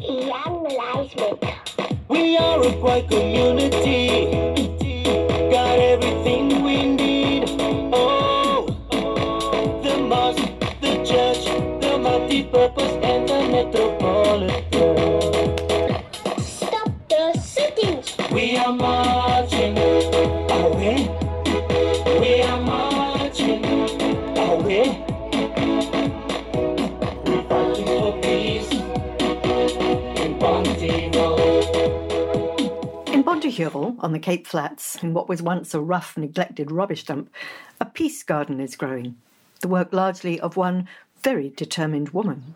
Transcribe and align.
Ian 0.00 0.64
Leiswick. 0.78 1.98
We 2.08 2.36
are 2.36 2.62
a 2.62 2.70
bright 2.80 3.08
community. 3.10 4.30
Got 5.50 5.78
everything 5.80 6.62
we 6.62 6.86
need. 6.86 7.44
Oh, 7.92 8.76
oh, 8.92 9.82
the 9.82 9.98
mosque, 9.98 10.40
the 10.80 11.02
church, 11.04 11.44
the 11.80 11.98
multi-purpose, 11.98 12.92
and 13.02 13.28
the 13.28 13.42
metropolitan. 13.48 13.97
On 33.60 34.12
the 34.12 34.20
Cape 34.20 34.46
Flats, 34.46 35.02
in 35.02 35.14
what 35.14 35.28
was 35.28 35.42
once 35.42 35.74
a 35.74 35.80
rough, 35.80 36.16
neglected 36.16 36.70
rubbish 36.70 37.02
dump, 37.02 37.28
a 37.80 37.86
peace 37.86 38.22
garden 38.22 38.60
is 38.60 38.76
growing. 38.76 39.16
The 39.62 39.66
work 39.66 39.92
largely 39.92 40.38
of 40.38 40.56
one 40.56 40.86
very 41.24 41.48
determined 41.50 42.10
woman. 42.10 42.54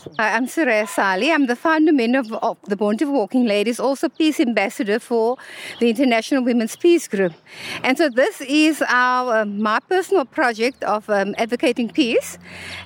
Hi, 0.00 0.34
I'm 0.34 0.46
Soraya 0.46 0.88
Sali. 0.88 1.30
I'm 1.30 1.46
the 1.46 1.54
founder 1.54 1.92
member 1.92 2.20
of, 2.20 2.32
of 2.32 2.56
the 2.62 2.76
Bonte 2.76 3.02
Walking 3.02 3.44
Ladies, 3.44 3.78
also 3.78 4.08
peace 4.08 4.40
ambassador 4.40 4.98
for 4.98 5.36
the 5.78 5.90
International 5.90 6.42
Women's 6.42 6.74
Peace 6.74 7.06
Group. 7.06 7.34
And 7.82 7.98
so 7.98 8.08
this 8.08 8.40
is 8.40 8.82
our 8.88 9.42
uh, 9.42 9.44
my 9.44 9.78
personal 9.80 10.24
project 10.24 10.82
of 10.84 11.10
um, 11.10 11.34
advocating 11.36 11.90
peace 11.90 12.38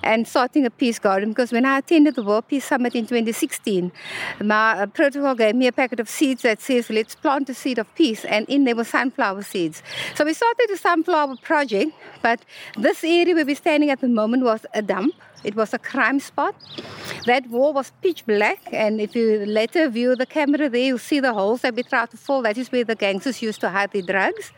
and 0.03 0.27
starting 0.27 0.67
a 0.67 0.71
peace 0.71 0.99
garden. 0.99 1.29
Because 1.29 1.53
when 1.53 1.65
I 1.65 1.79
attended 1.79 2.17
the 2.17 2.25
World 2.25 2.49
Peace 2.49 2.65
Summit 2.65 2.97
in 2.97 3.07
2016, 3.07 3.93
my 4.41 4.73
uh, 4.81 4.87
protocol 4.87 5.37
gave 5.37 5.55
me 5.55 5.69
a 5.69 5.73
packet 5.73 6.01
of 6.01 6.09
seeds 6.09 6.43
that 6.43 6.61
says, 6.61 6.91
"Let's 6.91 7.15
plant 7.15 7.49
a 7.49 7.55
seed 7.55 7.79
of 7.79 7.95
peace," 7.95 8.25
and 8.25 8.49
in 8.49 8.65
there 8.65 8.75
were 8.75 8.85
sunflower 8.85 9.43
seeds. 9.43 9.85
So 10.17 10.25
we 10.25 10.35
started 10.35 10.69
a 10.73 10.77
sunflower 10.77 11.37
project. 11.43 11.93
But 12.23 12.41
this 12.77 13.05
area 13.05 13.37
where 13.37 13.47
we're 13.47 13.55
standing 13.55 13.91
at 13.91 14.01
the 14.01 14.09
moment 14.09 14.43
was 14.43 14.67
a 14.75 14.83
dump. 14.83 15.15
It 15.45 15.55
was 15.55 15.75
a 15.75 15.79
crime 15.79 16.21
spot. 16.21 16.55
That 17.27 17.47
wall 17.49 17.75
was 17.75 17.93
pitch 18.03 18.25
black, 18.27 18.61
and 18.73 19.01
if 19.01 19.15
you 19.15 19.45
later 19.45 19.89
view 19.89 20.17
the 20.17 20.27
camera 20.27 20.69
there, 20.71 20.81
you'll 20.81 20.99
see 20.99 21.21
the 21.21 21.35
holes 21.35 21.61
that 21.61 21.75
we 21.75 21.83
tried 21.83 22.11
to 22.13 22.17
fill. 22.17 22.43
That 22.43 22.57
is 22.57 22.73
where 22.73 22.85
the 22.85 22.95
gangsters 22.95 23.43
used 23.43 23.61
to 23.61 23.69
hide 23.69 23.93
their 23.93 24.03
drugs. 24.03 24.53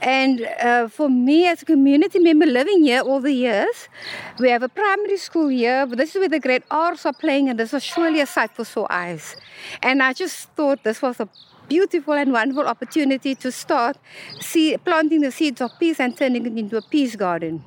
And 0.00 0.48
uh, 0.60 0.88
for 0.88 1.08
me, 1.08 1.48
as 1.48 1.62
a 1.62 1.64
community 1.64 2.20
member 2.20 2.46
living 2.46 2.84
here 2.84 3.00
all 3.00 3.20
the 3.20 3.32
years, 3.32 3.88
we 4.38 4.50
have 4.50 4.62
a 4.62 4.68
primary 4.68 5.16
school 5.16 5.48
here. 5.48 5.84
But 5.86 5.98
this 5.98 6.14
is 6.14 6.20
where 6.20 6.28
the 6.28 6.40
grade 6.40 6.62
R's 6.70 7.04
are 7.04 7.12
playing, 7.12 7.48
and 7.48 7.58
this 7.58 7.72
was 7.72 7.82
surely 7.82 8.20
a 8.20 8.26
sight 8.26 8.52
for 8.52 8.64
sore 8.64 8.90
eyes. 8.90 9.36
And 9.82 10.02
I 10.02 10.12
just 10.12 10.48
thought 10.50 10.84
this 10.84 11.02
was 11.02 11.18
a 11.18 11.28
beautiful 11.68 12.14
and 12.14 12.32
wonderful 12.32 12.66
opportunity 12.66 13.34
to 13.34 13.50
start 13.50 13.96
see, 14.38 14.76
planting 14.76 15.22
the 15.22 15.32
seeds 15.32 15.60
of 15.60 15.70
peace 15.80 15.98
and 15.98 16.16
turning 16.16 16.46
it 16.46 16.58
into 16.58 16.76
a 16.76 16.82
peace 16.82 17.16
garden. 17.16 17.64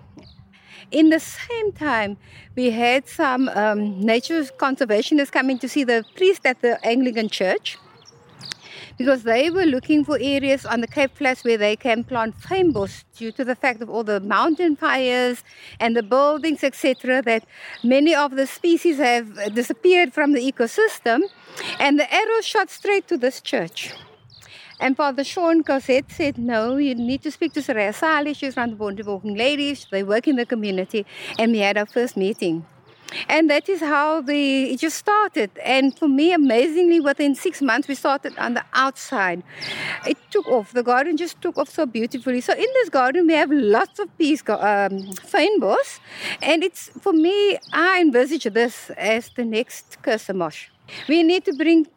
In 0.91 1.09
the 1.09 1.19
same 1.19 1.73
time, 1.73 2.17
we 2.55 2.71
had 2.71 3.09
some 3.09 3.49
um, 3.49 3.99
nature 3.99 4.41
conservationists 4.43 5.31
coming 5.31 5.59
to 5.59 5.67
see 5.67 5.83
the 5.83 6.05
priest 6.15 6.45
at 6.45 6.61
the 6.61 6.83
Anglican 6.85 7.27
Church 7.27 7.77
because 8.97 9.23
they 9.23 9.49
were 9.49 9.65
looking 9.65 10.05
for 10.05 10.17
areas 10.19 10.65
on 10.65 10.79
the 10.81 10.87
Cape 10.87 11.15
Flats 11.15 11.43
where 11.43 11.57
they 11.57 11.75
can 11.75 12.03
plant 12.03 12.35
fynbos 12.39 13.03
due 13.15 13.31
to 13.33 13.43
the 13.43 13.55
fact 13.55 13.81
of 13.81 13.89
all 13.89 14.03
the 14.03 14.19
mountain 14.21 14.75
fires 14.75 15.43
and 15.79 15.95
the 15.95 16.03
buildings, 16.03 16.63
etc., 16.63 17.21
that 17.21 17.45
many 17.83 18.15
of 18.15 18.35
the 18.35 18.47
species 18.47 18.97
have 18.97 19.53
disappeared 19.53 20.13
from 20.13 20.31
the 20.31 20.51
ecosystem. 20.51 21.21
And 21.79 21.99
the 21.99 22.11
arrow 22.13 22.41
shot 22.41 22.69
straight 22.69 23.07
to 23.09 23.17
this 23.17 23.41
church. 23.41 23.93
And 24.79 24.95
Father 24.95 25.23
Sean 25.23 25.63
Cosette 25.63 26.11
said, 26.11 26.37
No, 26.37 26.77
you 26.77 26.93
need 26.93 27.23
to 27.23 27.31
speak 27.31 27.53
to 27.53 27.61
Soraya 27.61 27.93
Sali. 27.93 28.33
She's 28.33 28.53
from 28.53 28.71
the 28.71 28.75
Bonte 28.75 29.03
Walking 29.03 29.35
Ladies. 29.35 29.87
They 29.91 30.03
work 30.03 30.27
in 30.27 30.35
the 30.35 30.45
community. 30.45 31.05
And 31.39 31.51
we 31.51 31.59
had 31.59 31.77
our 31.77 31.87
first 31.87 32.15
meeting. 32.15 32.65
And 33.29 33.49
that 33.49 33.69
is 33.69 33.79
how 33.79 34.21
the 34.21 34.71
it 34.73 34.79
just 34.79 34.97
started. 34.97 35.49
And 35.63 35.97
for 35.97 36.07
me, 36.07 36.33
amazingly, 36.33 36.99
within 36.99 37.35
six 37.35 37.61
months, 37.61 37.87
we 37.87 37.95
started 37.95 38.37
on 38.37 38.53
the 38.53 38.63
outside. 38.73 39.43
It 40.05 40.17
took 40.29 40.47
off. 40.47 40.73
The 40.73 40.83
garden 40.83 41.17
just 41.17 41.41
took 41.41 41.57
off 41.57 41.69
so 41.69 41.85
beautifully. 41.85 42.41
So 42.41 42.53
in 42.53 42.67
this 42.73 42.89
garden, 42.89 43.27
we 43.27 43.33
have 43.33 43.49
lots 43.51 43.99
of 43.99 44.15
peace, 44.17 44.43
um, 44.49 44.91
fynbos. 45.33 45.99
And 46.41 46.63
it's, 46.63 46.89
for 47.01 47.13
me, 47.13 47.57
I 47.73 48.01
envisage 48.01 48.43
this 48.43 48.89
as 48.91 49.29
the 49.35 49.45
next 49.45 49.97
Kirstenbosch. 50.03 50.67
We 51.07 51.23
need 51.23 51.45
to 51.45 51.53
bring 51.53 51.87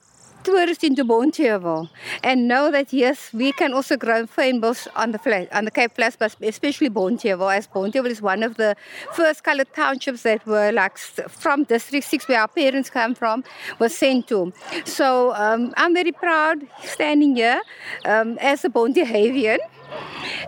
tourists 0.44 0.84
into 0.84 1.04
Bonteheuwel 1.04 1.88
and 2.22 2.48
know 2.48 2.70
that 2.70 2.92
yes, 2.92 3.32
we 3.32 3.52
can 3.52 3.72
also 3.72 3.96
grow 3.96 4.26
fynbos 4.26 4.86
on 4.96 5.12
the 5.12 5.18
flat, 5.18 5.52
on 5.52 5.64
the 5.64 5.70
Cape 5.70 5.94
Flats, 5.94 6.16
but 6.16 6.34
especially 6.40 6.90
Bonteheuwel, 6.90 7.56
as 7.56 7.66
Bonteheuwel 7.66 8.06
is 8.06 8.22
one 8.22 8.42
of 8.42 8.56
the 8.56 8.76
first 9.12 9.44
coloured 9.44 9.72
townships 9.74 10.22
that 10.22 10.44
were 10.46 10.72
like 10.72 10.98
from 10.98 11.64
District 11.64 12.06
Six, 12.06 12.28
where 12.28 12.40
our 12.40 12.48
parents 12.48 12.90
come 12.90 13.14
from, 13.14 13.44
was 13.78 13.96
sent 13.96 14.28
to. 14.28 14.52
So 14.84 15.34
um, 15.34 15.72
I'm 15.76 15.94
very 15.94 16.12
proud 16.12 16.66
standing 16.82 17.36
here 17.36 17.60
um, 18.04 18.38
as 18.40 18.64
a 18.64 18.68
Bontehavian. 18.68 19.58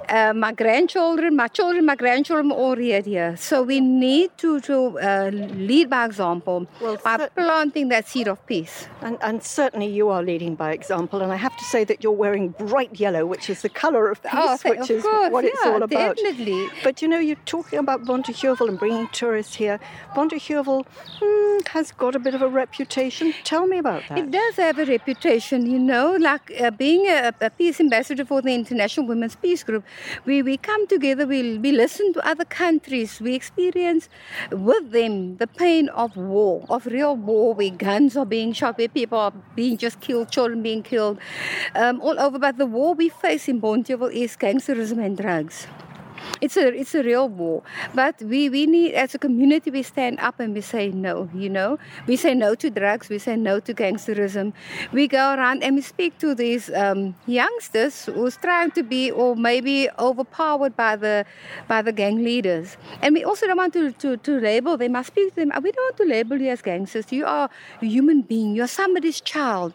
Uh, 0.09 0.33
my 0.35 0.53
grandchildren, 0.53 1.35
my 1.37 1.49
children, 1.49 1.87
my 1.87 1.97
grandchildren 1.97 2.51
are 2.53 2.55
all 2.55 2.77
reared 2.77 3.07
here. 3.07 3.37
So 3.37 3.63
we 3.63 3.81
need 3.81 4.31
to, 4.39 4.61
to 4.61 4.99
uh, 4.99 5.31
lead 5.33 5.89
by 5.91 6.05
example 6.05 6.67
Well, 6.81 6.99
by 7.03 7.17
cer- 7.19 7.31
planting 7.35 7.89
that 7.89 8.09
seed 8.09 8.29
of 8.29 8.45
peace. 8.47 8.89
And, 9.01 9.17
and 9.23 9.43
certainly 9.43 9.87
you 9.87 10.09
are 10.11 10.23
leading 10.23 10.55
by 10.55 10.73
example. 10.73 11.23
And 11.23 11.33
I 11.33 11.37
have 11.37 11.57
to 11.57 11.65
say 11.65 11.85
that 11.85 12.03
you're 12.03 12.13
wearing 12.13 12.51
bright 12.59 12.99
yellow, 13.01 13.25
which 13.27 13.49
is 13.49 13.63
the 13.63 13.69
colour 13.69 14.11
of 14.11 14.23
peace, 14.23 14.33
Oh, 14.35 14.57
th- 14.57 14.79
which 14.79 14.91
of 14.91 14.97
is 14.99 15.03
course, 15.03 15.33
what 15.33 15.45
it's 15.45 15.59
all 15.65 15.83
about. 15.83 16.17
definitely. 16.17 16.69
But 16.85 17.01
you 17.01 17.09
know, 17.09 17.19
you're 17.19 17.37
talking 17.47 17.79
about 17.79 18.05
Bonteheuwel 18.05 18.69
and 18.69 18.79
bringing 18.79 19.09
tourists 19.09 19.55
here. 19.55 19.79
Bonteheuwel 20.15 20.85
hmm, 21.21 21.59
has 21.71 21.93
got 21.93 22.15
a 22.15 22.19
bit 22.19 22.35
of 22.35 22.43
a 22.43 22.49
reputation. 22.49 23.33
Tell 23.45 23.67
me 23.67 23.79
about 23.79 24.03
that. 24.09 24.19
It 24.19 24.31
does 24.31 24.57
have 24.57 24.79
a 24.79 24.85
reputation, 24.85 25.71
you 25.71 25.79
know, 25.79 26.17
like 26.21 26.53
uh, 26.61 26.71
being 26.71 27.07
a, 27.07 27.33
a 27.41 27.51
peace 27.51 27.81
ambassador 27.81 28.25
for 28.25 28.43
the 28.43 28.55
International 28.55 29.07
Women's 29.07 29.32
Peace 29.37 29.63
Group. 29.63 29.85
We, 30.25 30.43
we 30.43 30.57
come 30.57 30.87
together, 30.87 31.27
we, 31.27 31.59
we 31.59 31.73
listen 31.73 32.13
to 32.15 32.27
other 32.27 32.45
countries, 32.45 33.21
we 33.21 33.35
experience 33.35 34.09
with 34.51 34.91
them 34.93 35.37
the 35.37 35.47
pain 35.47 35.89
of 35.91 36.17
war, 36.17 36.67
of 36.69 36.87
real 36.87 37.17
war, 37.17 37.55
where 37.55 37.71
guns 37.71 38.17
are 38.17 38.27
being 38.27 38.53
shot, 38.53 38.79
where 38.79 38.89
people 38.89 39.19
are 39.19 39.33
being 39.55 39.77
just 39.77 40.01
killed, 40.01 40.31
children 40.31 40.63
being 40.63 40.83
killed, 40.83 41.19
um, 41.75 42.01
all 42.01 42.19
over. 42.19 42.39
But 42.39 42.59
the 42.59 42.67
war 42.67 42.95
we 42.95 43.09
face 43.09 43.49
in 43.49 43.61
Bonteheuwel 43.61 44.13
is 44.13 44.37
gangsterism 44.37 45.05
and 45.05 45.17
drugs. 45.17 45.67
It's 46.41 46.57
a 46.57 46.69
it's 46.69 46.95
a 46.95 47.03
real 47.03 47.29
war. 47.29 47.63
But 47.95 48.21
we, 48.23 48.49
we 48.49 48.67
need 48.67 48.95
as 48.95 49.15
a 49.15 49.19
community 49.19 49.71
we 49.71 49.83
stand 49.83 50.19
up 50.21 50.41
and 50.41 50.55
we 50.55 50.61
say 50.61 50.91
no, 50.91 51.29
you 51.35 51.49
know. 51.49 51.79
We 52.07 52.17
say 52.17 52.35
no 52.35 52.55
to 52.57 52.71
drugs, 52.71 53.09
we 53.09 53.19
say 53.19 53.37
no 53.37 53.61
to 53.61 53.75
gangsterism. 53.75 54.53
We 54.93 55.09
go 55.09 55.35
around 55.35 55.63
and 55.63 55.77
we 55.77 55.83
speak 55.83 56.19
to 56.19 56.35
these 56.35 56.71
um, 56.71 57.15
youngsters 57.27 58.07
who's 58.07 58.37
trying 58.37 58.73
to 58.73 58.83
be 58.83 59.11
or 59.11 59.37
maybe 59.37 59.89
overpowered 59.99 60.77
by 60.77 60.97
the 60.97 61.25
by 61.69 61.83
the 61.83 61.93
gang 61.93 62.25
leaders. 62.25 62.77
And 63.01 63.15
we 63.15 63.25
also 63.25 63.47
don't 63.47 63.57
want 63.57 63.73
to, 63.75 63.93
to, 63.93 64.17
to 64.17 64.41
label 64.41 64.77
them. 64.77 64.97
I 64.97 65.03
speak 65.03 65.35
to 65.35 65.37
them, 65.37 65.53
we 65.63 65.73
don't 65.73 65.85
want 65.85 65.97
to 65.99 66.05
label 66.05 66.41
you 66.41 66.51
as 66.51 66.63
gangsters. 66.63 67.13
You 67.13 67.27
are 67.27 67.49
a 67.81 67.87
human 67.87 68.23
being, 68.23 68.55
you're 68.55 68.67
somebody's 68.67 69.21
child. 69.21 69.75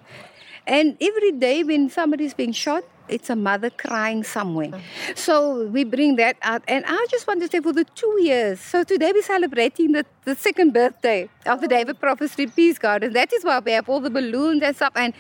And 0.66 0.98
every 1.00 1.32
day 1.32 1.64
when 1.64 1.90
somebody's 1.90 2.34
being 2.34 2.52
shot, 2.52 2.84
it's 3.10 3.30
a 3.30 3.36
mother 3.36 3.70
crying 3.70 4.24
somewhere. 4.24 4.72
Uh-huh. 4.74 5.14
So 5.16 5.68
we 5.68 5.84
bring 5.84 6.16
that 6.18 6.38
out. 6.42 6.64
And 6.68 6.86
I 6.88 7.06
just 7.10 7.28
want 7.28 7.42
to 7.42 7.48
say 7.48 7.60
for 7.60 7.74
the 7.74 7.84
two 7.84 8.20
years, 8.22 8.60
so 8.60 8.84
today 8.84 9.12
we're 9.14 9.22
celebrating 9.22 9.92
the, 9.94 10.06
the 10.26 10.36
second 10.36 10.74
birthday 10.74 11.30
of 11.46 11.62
the 11.62 11.68
David 11.68 12.00
Prophecy 12.00 12.48
Peace 12.48 12.80
Garden. 12.80 13.14
That 13.14 13.34
is 13.34 13.44
why 13.44 13.60
we 13.60 13.72
have 13.72 13.90
all 13.90 14.00
the 14.00 14.10
balloons 14.10 14.62
and 14.64 14.76
stuff. 14.76 14.94
And 14.96 15.14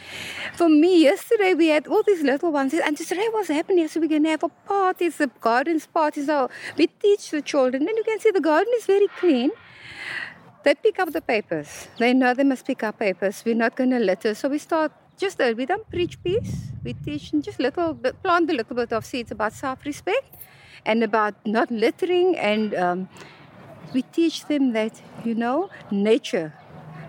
for 0.53 0.69
me, 0.69 1.03
yesterday 1.03 1.53
we 1.53 1.67
had 1.67 1.87
all 1.87 2.03
these 2.03 2.21
little 2.21 2.51
ones. 2.51 2.73
And 2.73 2.97
today 2.97 3.27
what's 3.31 3.49
happening? 3.49 3.87
So 3.87 3.99
we're 3.99 4.07
going 4.09 4.23
to 4.23 4.29
have 4.29 4.43
a 4.43 4.49
party, 4.49 5.09
the 5.09 5.29
gardens 5.41 5.87
party. 5.87 6.25
So 6.25 6.49
we 6.77 6.87
teach 6.87 7.31
the 7.31 7.41
children. 7.41 7.87
And 7.87 7.97
you 7.97 8.03
can 8.03 8.19
see 8.19 8.31
the 8.31 8.41
garden 8.41 8.73
is 8.77 8.85
very 8.85 9.07
clean. 9.19 9.51
They 10.63 10.75
pick 10.75 10.99
up 10.99 11.13
the 11.13 11.21
papers. 11.21 11.87
They 11.97 12.13
know 12.13 12.33
they 12.33 12.43
must 12.43 12.65
pick 12.65 12.83
up 12.83 12.99
papers. 12.99 13.41
We're 13.45 13.55
not 13.55 13.75
going 13.77 13.91
to 13.91 13.99
litter. 13.99 14.35
So 14.35 14.49
we 14.49 14.57
start 14.57 14.91
just 15.17 15.41
uh, 15.41 15.53
we 15.57 15.65
don't 15.65 15.89
preach 15.89 16.21
peace. 16.23 16.67
We 16.83 16.93
teach 16.93 17.31
just 17.41 17.59
little 17.59 17.93
bit, 17.93 18.21
plant 18.23 18.49
a 18.49 18.53
little 18.53 18.75
bit 18.75 18.93
of 18.93 19.05
seeds 19.05 19.31
about 19.31 19.53
self-respect 19.53 20.35
and 20.85 21.03
about 21.03 21.33
not 21.45 21.71
littering. 21.71 22.37
And 22.37 22.75
um, 22.75 23.09
we 23.93 24.03
teach 24.03 24.45
them 24.45 24.73
that 24.73 25.01
you 25.25 25.35
know 25.35 25.69
nature. 25.91 26.53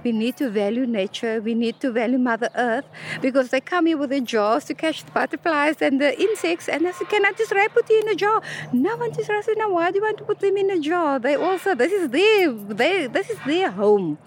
We 0.05 0.13
need 0.13 0.37
to 0.37 0.49
value 0.49 0.87
nature. 0.87 1.41
We 1.41 1.55
need 1.55 1.81
to 1.81 1.91
value 1.91 2.19
Mother 2.19 2.51
Earth 2.55 2.85
because 3.21 3.51
they 3.51 3.61
come 3.61 3.87
here 3.87 3.97
with 3.97 4.11
their 4.11 4.21
jaws 4.21 4.65
to 4.67 4.75
catch 4.75 5.05
the 5.05 5.11
butterflies 5.11 5.83
and 5.83 6.01
the 6.01 6.19
insects. 6.21 6.69
And 6.69 6.87
I 6.87 6.93
said, 6.93 7.09
"Can 7.09 7.27
I 7.27 7.33
just 7.33 7.53
put 7.75 7.91
you 7.91 8.01
in 8.01 8.09
a 8.09 8.15
jar?" 8.15 8.41
No 8.73 8.97
one 8.97 9.13
just 9.13 9.29
I 9.29 9.41
said, 9.41 9.59
"No, 9.59 9.69
why 9.71 9.91
do 9.91 9.99
you 9.99 10.05
want 10.05 10.19
to 10.19 10.25
put 10.25 10.39
them 10.39 10.57
in 10.57 10.71
a 10.71 10.79
jar? 10.79 11.19
They 11.19 11.35
also 11.35 11.75
this 11.75 11.93
is 11.93 12.09
their 12.11 12.53
they 12.53 13.09
this 13.09 13.29
is 13.29 13.39
their 13.45 13.71
home." 13.71 14.19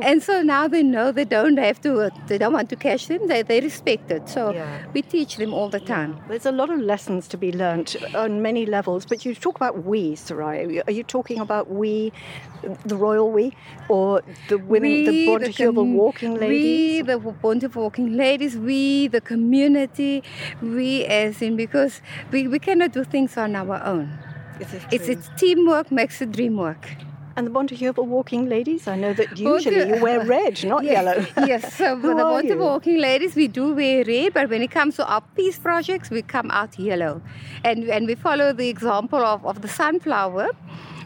And 0.00 0.22
so 0.22 0.42
now 0.42 0.68
they 0.68 0.82
know 0.82 1.12
they 1.12 1.24
don't 1.24 1.56
have 1.58 1.80
to, 1.82 2.00
uh, 2.00 2.10
they 2.26 2.38
don't 2.38 2.52
want 2.52 2.68
to 2.70 2.76
catch 2.76 3.08
them, 3.08 3.26
they, 3.28 3.42
they 3.42 3.60
respect 3.60 4.10
it. 4.10 4.28
So 4.28 4.50
Yeah. 4.52 4.84
we 4.94 5.02
teach 5.02 5.36
them 5.36 5.52
all 5.54 5.68
the 5.68 5.80
time. 5.80 6.18
There's 6.28 6.46
a 6.46 6.52
lot 6.52 6.70
of 6.70 6.80
lessons 6.80 7.28
to 7.28 7.36
be 7.36 7.52
learnt 7.52 7.96
on 8.14 8.42
many 8.42 8.66
levels, 8.66 9.06
but 9.06 9.24
you 9.24 9.34
talk 9.34 9.56
about 9.56 9.84
we, 9.84 10.14
Soraya. 10.16 10.82
Are 10.88 10.92
you 10.92 11.02
talking 11.02 11.38
about 11.40 11.70
we, 11.70 12.12
the 12.84 12.96
royal 12.96 13.30
we, 13.30 13.52
or 13.88 14.22
the 14.48 14.58
women, 14.58 15.04
the 15.04 15.10
We, 15.10 15.26
Bonteheuwel 15.28 15.74
com- 15.74 15.94
walking 15.94 16.34
ladies? 16.34 17.02
We, 17.02 17.02
the 17.02 17.18
Bonteheuwel 17.18 17.76
walking 17.76 18.16
ladies, 18.16 18.56
we, 18.56 19.08
the 19.08 19.20
community, 19.20 20.22
we 20.62 21.04
as 21.04 21.42
in, 21.42 21.56
because 21.56 22.00
we, 22.32 22.48
we 22.48 22.58
cannot 22.58 22.92
do 22.92 23.04
things 23.04 23.36
on 23.36 23.54
our 23.56 23.82
own. 23.84 24.18
It's, 24.90 25.08
it's 25.08 25.28
teamwork 25.36 25.92
makes 25.92 26.18
the 26.18 26.26
dream 26.26 26.56
work. 26.56 26.88
And 27.36 27.46
the 27.46 27.50
Bonteheuwel 27.50 28.06
walking 28.06 28.48
ladies, 28.48 28.88
I 28.88 28.96
know 28.96 29.12
that 29.12 29.38
usually 29.38 29.86
you 29.86 30.02
wear 30.02 30.24
red, 30.24 30.64
not 30.64 30.84
yes, 30.84 30.92
yellow. 30.92 31.26
yes, 31.46 31.74
so 31.80 32.00
for 32.00 32.14
the 32.14 32.24
are 32.24 32.56
walking 32.56 32.98
ladies, 32.98 33.34
we 33.34 33.46
do 33.46 33.74
wear 33.74 34.04
red, 34.06 34.32
but 34.32 34.48
when 34.48 34.62
it 34.62 34.70
comes 34.70 34.96
to 34.96 35.06
our 35.06 35.20
peace 35.36 35.58
projects, 35.58 36.08
we 36.08 36.22
come 36.22 36.50
out 36.50 36.78
yellow. 36.78 37.20
And, 37.62 37.84
and 37.90 38.06
we 38.06 38.14
follow 38.14 38.54
the 38.54 38.70
example 38.70 39.22
of, 39.22 39.44
of 39.44 39.60
the 39.60 39.68
sunflower. 39.68 40.48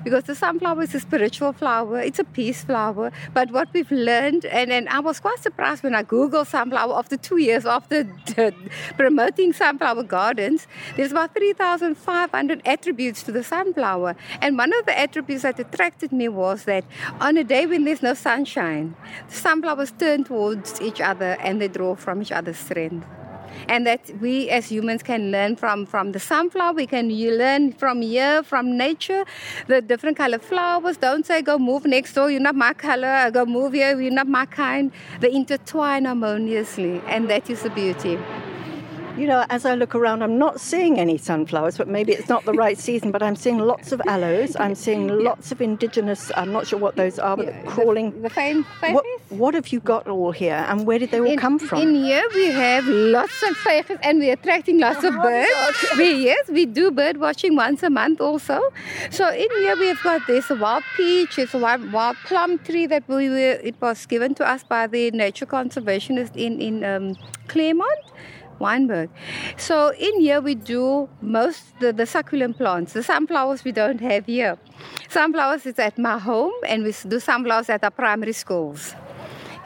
Because 0.05 0.25
the 0.25 0.35
sunflower 0.35 0.82
is 0.82 0.94
a 0.94 1.00
spiritual 1.00 1.52
flower, 1.52 2.00
it's 2.00 2.19
a 2.19 2.25
peace 2.25 2.64
flower. 2.64 3.12
But 3.35 3.50
what 3.50 3.69
we've 3.73 3.91
learned, 3.91 4.44
and, 4.47 4.73
and 4.73 4.88
I 4.88 5.00
was 5.00 5.20
quite 5.20 5.38
surprised 5.38 5.82
when 5.82 5.94
I 5.94 6.02
Googled 6.02 6.47
sunflower 6.47 6.94
after 6.97 7.17
two 7.17 7.38
years 7.38 7.67
after 7.67 8.05
promoting 8.97 9.52
sunflower 9.52 10.05
gardens, 10.05 10.67
there's 10.97 11.12
about 11.12 11.35
3,500 11.35 12.62
attributes 12.64 13.23
to 13.25 13.32
the 13.32 13.44
sunflower. 13.44 14.17
And 14.41 14.56
one 14.56 14.73
of 14.73 14.87
the 14.87 14.99
attributes 14.99 15.43
that 15.43 15.58
attracted 15.58 16.12
me 16.12 16.29
was 16.29 16.64
that 16.64 16.85
on 17.20 17.37
a 17.37 17.44
day 17.44 17.67
when 17.67 17.85
there's 17.85 18.03
no 18.03 18.14
sunshine, 18.14 18.96
the 19.29 19.35
sunflowers 19.35 19.93
turn 19.93 20.25
towards 20.25 20.81
each 20.81 21.00
other 21.00 21.37
and 21.41 21.61
they 21.61 21.69
draw 21.69 21.94
from 21.94 22.23
each 22.23 22.32
other's 22.32 22.58
strength. 22.58 23.06
And 23.69 23.87
that 23.87 24.11
we 24.20 24.50
as 24.50 24.69
humans 24.70 25.02
can 25.02 25.31
learn 25.31 25.56
from, 25.56 25.87
from 25.87 26.12
the 26.12 26.20
sunflower, 26.20 26.75
we 26.75 26.87
can 26.87 27.11
you 27.11 27.32
learn 27.32 27.73
from 27.73 28.02
here, 28.02 28.43
from 28.43 28.76
nature, 28.76 29.25
the 29.67 29.81
different 29.81 30.17
color 30.17 30.38
flowers. 30.38 30.97
Don't 30.97 31.26
say 31.26 31.43
go 31.43 31.58
move 31.58 31.85
next 31.85 32.14
door, 32.14 32.31
you're 32.31 32.41
not 32.41 32.55
my 32.55 32.73
color, 32.73 33.31
go 33.31 33.47
move 33.47 33.73
here, 33.73 34.00
you're 34.00 34.12
not 34.12 34.29
my 34.29 34.47
kind. 34.47 34.93
They 35.20 35.32
intertwine 35.32 36.05
harmoniously, 36.05 37.02
and 37.06 37.29
that 37.31 37.49
is 37.50 37.62
the 37.62 37.70
beauty. 37.70 38.19
You 39.16 39.26
know, 39.26 39.44
as 39.50 39.66
I 39.66 39.74
look 39.74 39.94
around, 39.94 40.22
I'm 40.22 40.38
not 40.38 40.60
seeing 40.60 40.98
any 40.98 41.18
sunflowers, 41.18 41.76
but 41.76 41.88
maybe 41.88 42.12
it's 42.12 42.28
not 42.28 42.44
the 42.44 42.52
right 42.52 42.78
season. 42.88 43.10
But 43.10 43.22
I'm 43.22 43.36
seeing 43.36 43.58
lots 43.58 43.92
of 43.92 44.00
aloes. 44.06 44.56
I'm 44.56 44.74
seeing 44.74 45.08
lots 45.08 45.52
of 45.52 45.60
indigenous. 45.60 46.30
I'm 46.36 46.52
not 46.52 46.66
sure 46.66 46.78
what 46.78 46.96
those 46.96 47.18
are, 47.18 47.36
but 47.36 47.46
they're 47.46 47.64
crawling. 47.64 48.12
The, 48.12 48.28
the 48.28 48.30
fine, 48.30 48.64
fine 48.80 48.94
What, 48.94 49.04
what 49.28 49.54
have 49.54 49.68
you 49.68 49.80
got 49.80 50.08
all 50.08 50.32
here, 50.32 50.64
and 50.68 50.86
where 50.86 50.98
did 50.98 51.10
they 51.10 51.20
all 51.20 51.26
in, 51.26 51.38
come 51.38 51.58
from? 51.58 51.80
In 51.80 51.94
here 51.94 52.24
we 52.34 52.46
have 52.46 52.86
lots 52.86 53.42
of 53.42 53.56
veggies 53.58 53.98
and 54.02 54.18
we're 54.18 54.34
attracting 54.34 54.78
lots 54.78 55.04
of 55.04 55.14
birds. 55.14 55.84
we, 55.96 56.24
yes, 56.24 56.48
we 56.48 56.66
do 56.66 56.90
bird 56.90 57.18
watching 57.18 57.56
once 57.56 57.82
a 57.82 57.90
month 57.90 58.20
also. 58.20 58.60
So 59.10 59.28
in 59.28 59.48
here 59.58 59.76
we've 59.76 60.02
got 60.02 60.26
this 60.26 60.50
wild 60.50 60.84
peach, 60.96 61.38
it's 61.38 61.54
a 61.54 61.58
wild, 61.58 61.92
wild 61.92 62.16
plum 62.24 62.58
tree 62.58 62.86
that 62.86 63.08
we 63.08 63.28
were, 63.28 63.58
it 63.62 63.80
was 63.80 64.06
given 64.06 64.34
to 64.36 64.48
us 64.48 64.62
by 64.62 64.86
the 64.86 65.10
nature 65.10 65.46
conservationist 65.46 66.36
in, 66.36 66.60
in 66.60 66.84
um, 66.84 67.16
Claremont. 67.48 68.00
Wynberg. 68.60 69.08
So 69.56 69.92
in 69.98 70.20
here 70.20 70.40
we 70.40 70.54
do 70.54 71.08
most 71.20 71.78
the, 71.80 71.92
the 71.92 72.06
succulent 72.06 72.58
plants. 72.58 72.92
The 72.92 73.02
sunflowers 73.02 73.64
we 73.64 73.72
don't 73.72 74.00
have 74.00 74.26
here. 74.26 74.58
Sunflowers 75.08 75.66
is 75.66 75.78
at 75.78 75.98
my 75.98 76.18
home 76.18 76.52
and 76.66 76.84
we 76.84 76.94
do 77.08 77.18
sunflowers 77.18 77.68
at 77.68 77.82
our 77.82 77.90
primary 77.90 78.32
schools. 78.32 78.94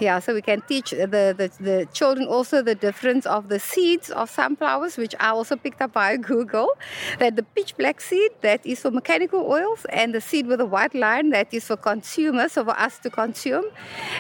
Yeah, 0.01 0.19
so 0.19 0.35
we 0.35 0.43
can 0.43 0.61
teach 0.63 0.91
the, 0.91 1.07
the, 1.07 1.51
the 1.61 1.89
children 1.93 2.27
also 2.27 2.63
the 2.63 2.75
difference 2.75 3.27
of 3.27 3.49
the 3.49 3.61
seeds 3.61 4.11
of 4.11 4.29
sunflowers, 4.29 4.97
which 4.97 5.15
I 5.21 5.29
also 5.29 5.55
picked 5.55 5.81
up 5.81 5.93
via 5.93 6.19
Google. 6.33 6.69
That 7.21 7.37
the 7.37 7.45
pitch 7.45 7.77
black 7.77 8.01
seed 8.01 8.33
that 8.41 8.67
is 8.67 8.81
for 8.81 8.91
mechanical 8.91 9.41
oils, 9.41 9.87
and 9.91 10.13
the 10.13 10.21
seed 10.21 10.47
with 10.49 10.61
a 10.61 10.67
white 10.67 10.95
line 10.95 11.31
that 11.31 11.55
is 11.55 11.67
for 11.67 11.77
consumers, 11.77 12.53
so 12.53 12.65
for 12.65 12.79
us 12.79 12.99
to 13.01 13.11
consume. 13.11 13.67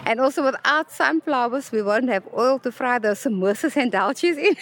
And 0.06 0.20
also 0.20 0.44
without 0.44 0.92
sunflowers, 0.92 1.72
we 1.72 1.82
won't 1.82 2.08
have 2.08 2.22
oil 2.36 2.60
to 2.60 2.70
fry 2.70 3.00
those 3.00 3.24
samosas 3.24 3.76
and 3.76 3.90
dhaltjies 3.90 4.38
in. 4.38 4.56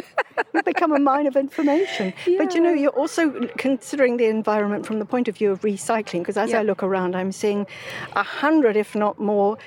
You've 0.54 0.64
become 0.64 0.92
a 0.92 0.98
mine 0.98 1.26
of 1.26 1.36
information. 1.36 2.12
But 2.38 2.54
you 2.54 2.60
know, 2.60 2.72
you're 2.72 2.90
also 3.02 3.30
considering 3.58 4.16
the 4.16 4.26
environment 4.26 4.86
from 4.86 4.98
the 4.98 5.04
point 5.04 5.28
of 5.28 5.36
view 5.36 5.50
of 5.50 5.60
recycling, 5.62 6.20
because 6.20 6.36
as 6.36 6.50
Yeah. 6.50 6.60
I 6.60 6.62
look 6.62 6.82
around, 6.82 7.14
I'm 7.16 7.32
seeing 7.32 7.66
a 8.14 8.22
hundred, 8.22 8.76
if 8.76 8.94
not 8.94 9.18
more, 9.18 9.58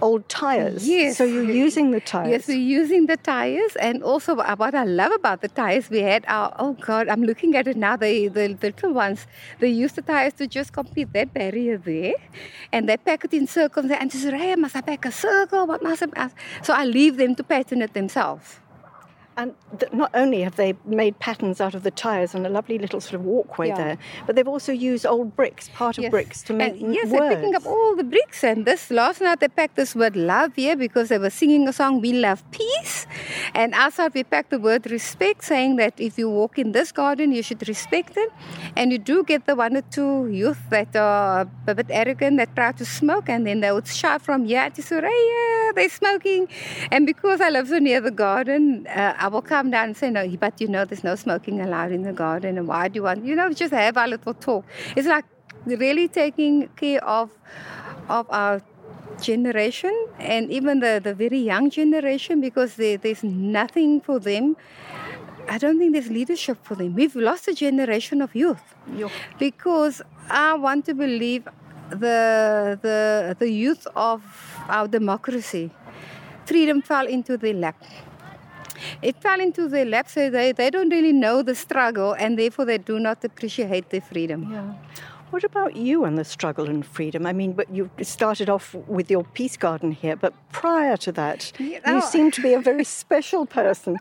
old 0.00 0.28
tires. 0.28 0.88
Yes. 0.88 1.16
So 1.16 1.24
you're 1.24 1.44
using 1.44 1.90
the 1.90 2.00
tires. 2.00 2.30
Yes, 2.30 2.48
we're 2.48 2.56
using 2.56 3.06
the 3.06 3.16
tires, 3.16 3.76
and 3.76 4.02
also 4.02 4.34
what 4.36 4.74
I 4.74 4.84
love 4.84 5.12
about 5.12 5.40
the 5.40 5.48
tires, 5.48 5.90
we 5.90 6.00
had 6.00 6.24
our 6.28 6.54
oh 6.58 6.74
god, 6.74 7.08
I'm 7.08 7.22
looking 7.24 7.56
at 7.56 7.66
it 7.66 7.76
now. 7.76 7.96
The 7.96 8.28
the, 8.28 8.54
the 8.54 8.66
little 8.68 8.92
ones, 8.92 9.26
they 9.60 9.68
use 9.68 9.92
the 9.92 10.02
tires 10.02 10.34
to 10.34 10.46
just 10.46 10.72
complete 10.72 11.12
that 11.12 11.32
barrier 11.34 11.78
there, 11.78 12.14
and 12.72 12.88
they 12.88 12.96
pack 12.96 13.24
it 13.24 13.32
in 13.34 13.46
circles. 13.46 13.90
And 13.90 14.10
just 14.10 14.24
hey, 14.24 14.54
must 14.56 14.76
I 14.76 14.80
pack 14.80 15.04
a 15.04 15.12
circle? 15.12 15.66
What 15.66 15.82
must 15.82 16.02
I? 16.16 16.30
So 16.62 16.72
I 16.74 16.84
leave 16.84 17.16
them 17.16 17.34
to 17.36 17.42
pattern 17.42 17.82
it 17.82 17.94
themselves. 17.94 18.58
And 19.36 19.54
th- 19.80 19.92
not 19.92 20.10
only 20.14 20.42
have 20.42 20.56
they 20.56 20.74
made 20.84 21.18
patterns 21.18 21.60
out 21.60 21.74
of 21.74 21.82
the 21.84 21.90
tires 21.90 22.34
and 22.34 22.46
a 22.46 22.50
lovely 22.50 22.78
little 22.78 23.00
sort 23.00 23.14
of 23.14 23.24
walkway 23.24 23.68
Yeah. 23.68 23.76
there, 23.76 23.98
but 24.26 24.36
they've 24.36 24.46
also 24.48 24.72
used 24.72 25.06
old 25.06 25.34
bricks, 25.34 25.70
part 25.74 25.96
of 25.98 26.02
Yes. 26.02 26.10
bricks, 26.10 26.42
to 26.42 26.52
make 26.52 26.80
and 26.80 26.94
yes, 26.94 27.06
words. 27.06 27.20
they're 27.28 27.36
picking 27.36 27.54
up 27.54 27.64
all 27.66 27.96
the 27.96 28.04
bricks. 28.04 28.44
And 28.44 28.66
this 28.66 28.90
last 28.90 29.20
night 29.22 29.40
they 29.40 29.48
packed 29.48 29.76
this 29.76 29.94
word 29.96 30.16
love 30.16 30.54
here 30.56 30.76
because 30.76 31.08
they 31.08 31.18
were 31.18 31.30
singing 31.30 31.66
a 31.66 31.72
song, 31.72 32.00
We 32.02 32.12
Love 32.12 32.42
Peace. 32.50 33.06
And 33.54 33.72
outside 33.74 34.12
we 34.14 34.22
packed 34.24 34.50
the 34.50 34.58
word 34.58 34.90
respect, 34.90 35.44
saying 35.44 35.76
that 35.76 35.94
if 35.98 36.18
you 36.18 36.28
walk 36.28 36.58
in 36.58 36.72
this 36.72 36.92
garden, 36.92 37.32
you 37.32 37.42
should 37.42 37.66
respect 37.66 38.16
it. 38.16 38.30
And 38.76 38.92
you 38.92 38.98
do 38.98 39.24
get 39.24 39.46
the 39.46 39.56
one 39.56 39.76
or 39.76 39.82
two 39.82 40.28
youth 40.28 40.60
that 40.70 40.94
are 40.94 41.48
a 41.66 41.74
bit 41.74 41.86
arrogant 41.88 42.36
that 42.36 42.54
try 42.54 42.72
to 42.72 42.84
smoke, 42.84 43.28
and 43.30 43.46
then 43.46 43.60
they 43.60 43.72
would 43.72 43.86
shout 43.86 44.20
from 44.22 44.44
here 44.44 44.68
to 44.70 44.82
Soraya, 45.72 45.74
they're 45.74 45.88
smoking. 45.88 46.48
And 46.90 47.06
because 47.06 47.40
I 47.40 47.50
live 47.50 47.68
so 47.68 47.78
near 47.78 48.00
the 48.00 48.10
garden, 48.10 48.86
uh, 48.86 49.14
I 49.18 49.28
will 49.28 49.42
come 49.42 49.70
down 49.70 49.84
and 49.84 49.96
say, 49.96 50.10
No, 50.10 50.28
but 50.36 50.60
you 50.60 50.68
know, 50.68 50.84
there's 50.84 51.04
no 51.04 51.14
smoking 51.14 51.60
allowed 51.60 51.92
in 51.92 52.02
the 52.02 52.12
garden. 52.12 52.58
And 52.58 52.68
why 52.68 52.88
do 52.88 52.98
you 52.98 53.02
want, 53.02 53.24
you 53.24 53.34
know, 53.34 53.52
just 53.52 53.72
have 53.72 53.96
our 53.96 54.08
little 54.08 54.34
talk. 54.34 54.64
It's 54.96 55.08
like 55.08 55.24
really 55.66 56.08
taking 56.08 56.68
care 56.76 57.04
of 57.04 57.30
of 58.08 58.26
our 58.30 58.60
generation 59.20 59.94
and 60.18 60.50
even 60.50 60.80
the, 60.80 61.00
the 61.02 61.14
very 61.14 61.38
young 61.38 61.70
generation 61.70 62.40
because 62.40 62.74
there, 62.74 62.96
there's 62.96 63.22
nothing 63.22 64.00
for 64.00 64.18
them. 64.18 64.56
I 65.48 65.58
don't 65.58 65.78
think 65.78 65.92
there's 65.92 66.10
leadership 66.10 66.58
for 66.62 66.74
them. 66.74 66.94
We've 66.94 67.14
lost 67.14 67.46
a 67.46 67.54
generation 67.54 68.22
of 68.22 68.34
youth 68.34 68.74
because 69.38 70.02
I 70.28 70.54
want 70.54 70.86
to 70.86 70.94
believe 70.94 71.46
the 71.90 72.78
the 72.80 73.36
the 73.38 73.50
youth 73.50 73.86
of 73.94 74.51
our 74.68 74.88
democracy 74.88 75.70
freedom 76.46 76.82
fell 76.82 77.06
into 77.06 77.36
their 77.36 77.54
lap. 77.54 77.82
It 79.00 79.16
fell 79.22 79.40
into 79.40 79.68
their 79.68 79.84
lap, 79.84 80.08
so 80.08 80.28
they, 80.28 80.52
they 80.52 80.70
don't 80.70 80.88
really 80.88 81.12
know 81.12 81.42
the 81.42 81.54
struggle 81.54 82.14
and 82.14 82.38
therefore 82.38 82.64
they 82.64 82.78
do 82.78 82.98
not 82.98 83.24
appreciate 83.24 83.90
their 83.90 84.00
freedom. 84.00 84.50
Yeah. 84.50 84.74
What 85.30 85.44
about 85.44 85.76
you 85.76 86.04
and 86.04 86.18
the 86.18 86.24
struggle 86.24 86.68
and 86.68 86.84
freedom? 86.84 87.24
I 87.24 87.32
mean, 87.32 87.54
but 87.54 87.74
you 87.74 87.88
started 88.02 88.50
off 88.50 88.74
with 88.86 89.10
your 89.10 89.24
peace 89.24 89.56
garden 89.56 89.92
here, 89.92 90.14
but 90.14 90.34
prior 90.52 90.98
to 90.98 91.12
that, 91.12 91.58
you 91.58 91.80
oh. 91.86 92.00
seem 92.00 92.30
to 92.32 92.42
be 92.42 92.52
a 92.52 92.60
very 92.60 92.84
special 93.00 93.46
person. 93.46 93.96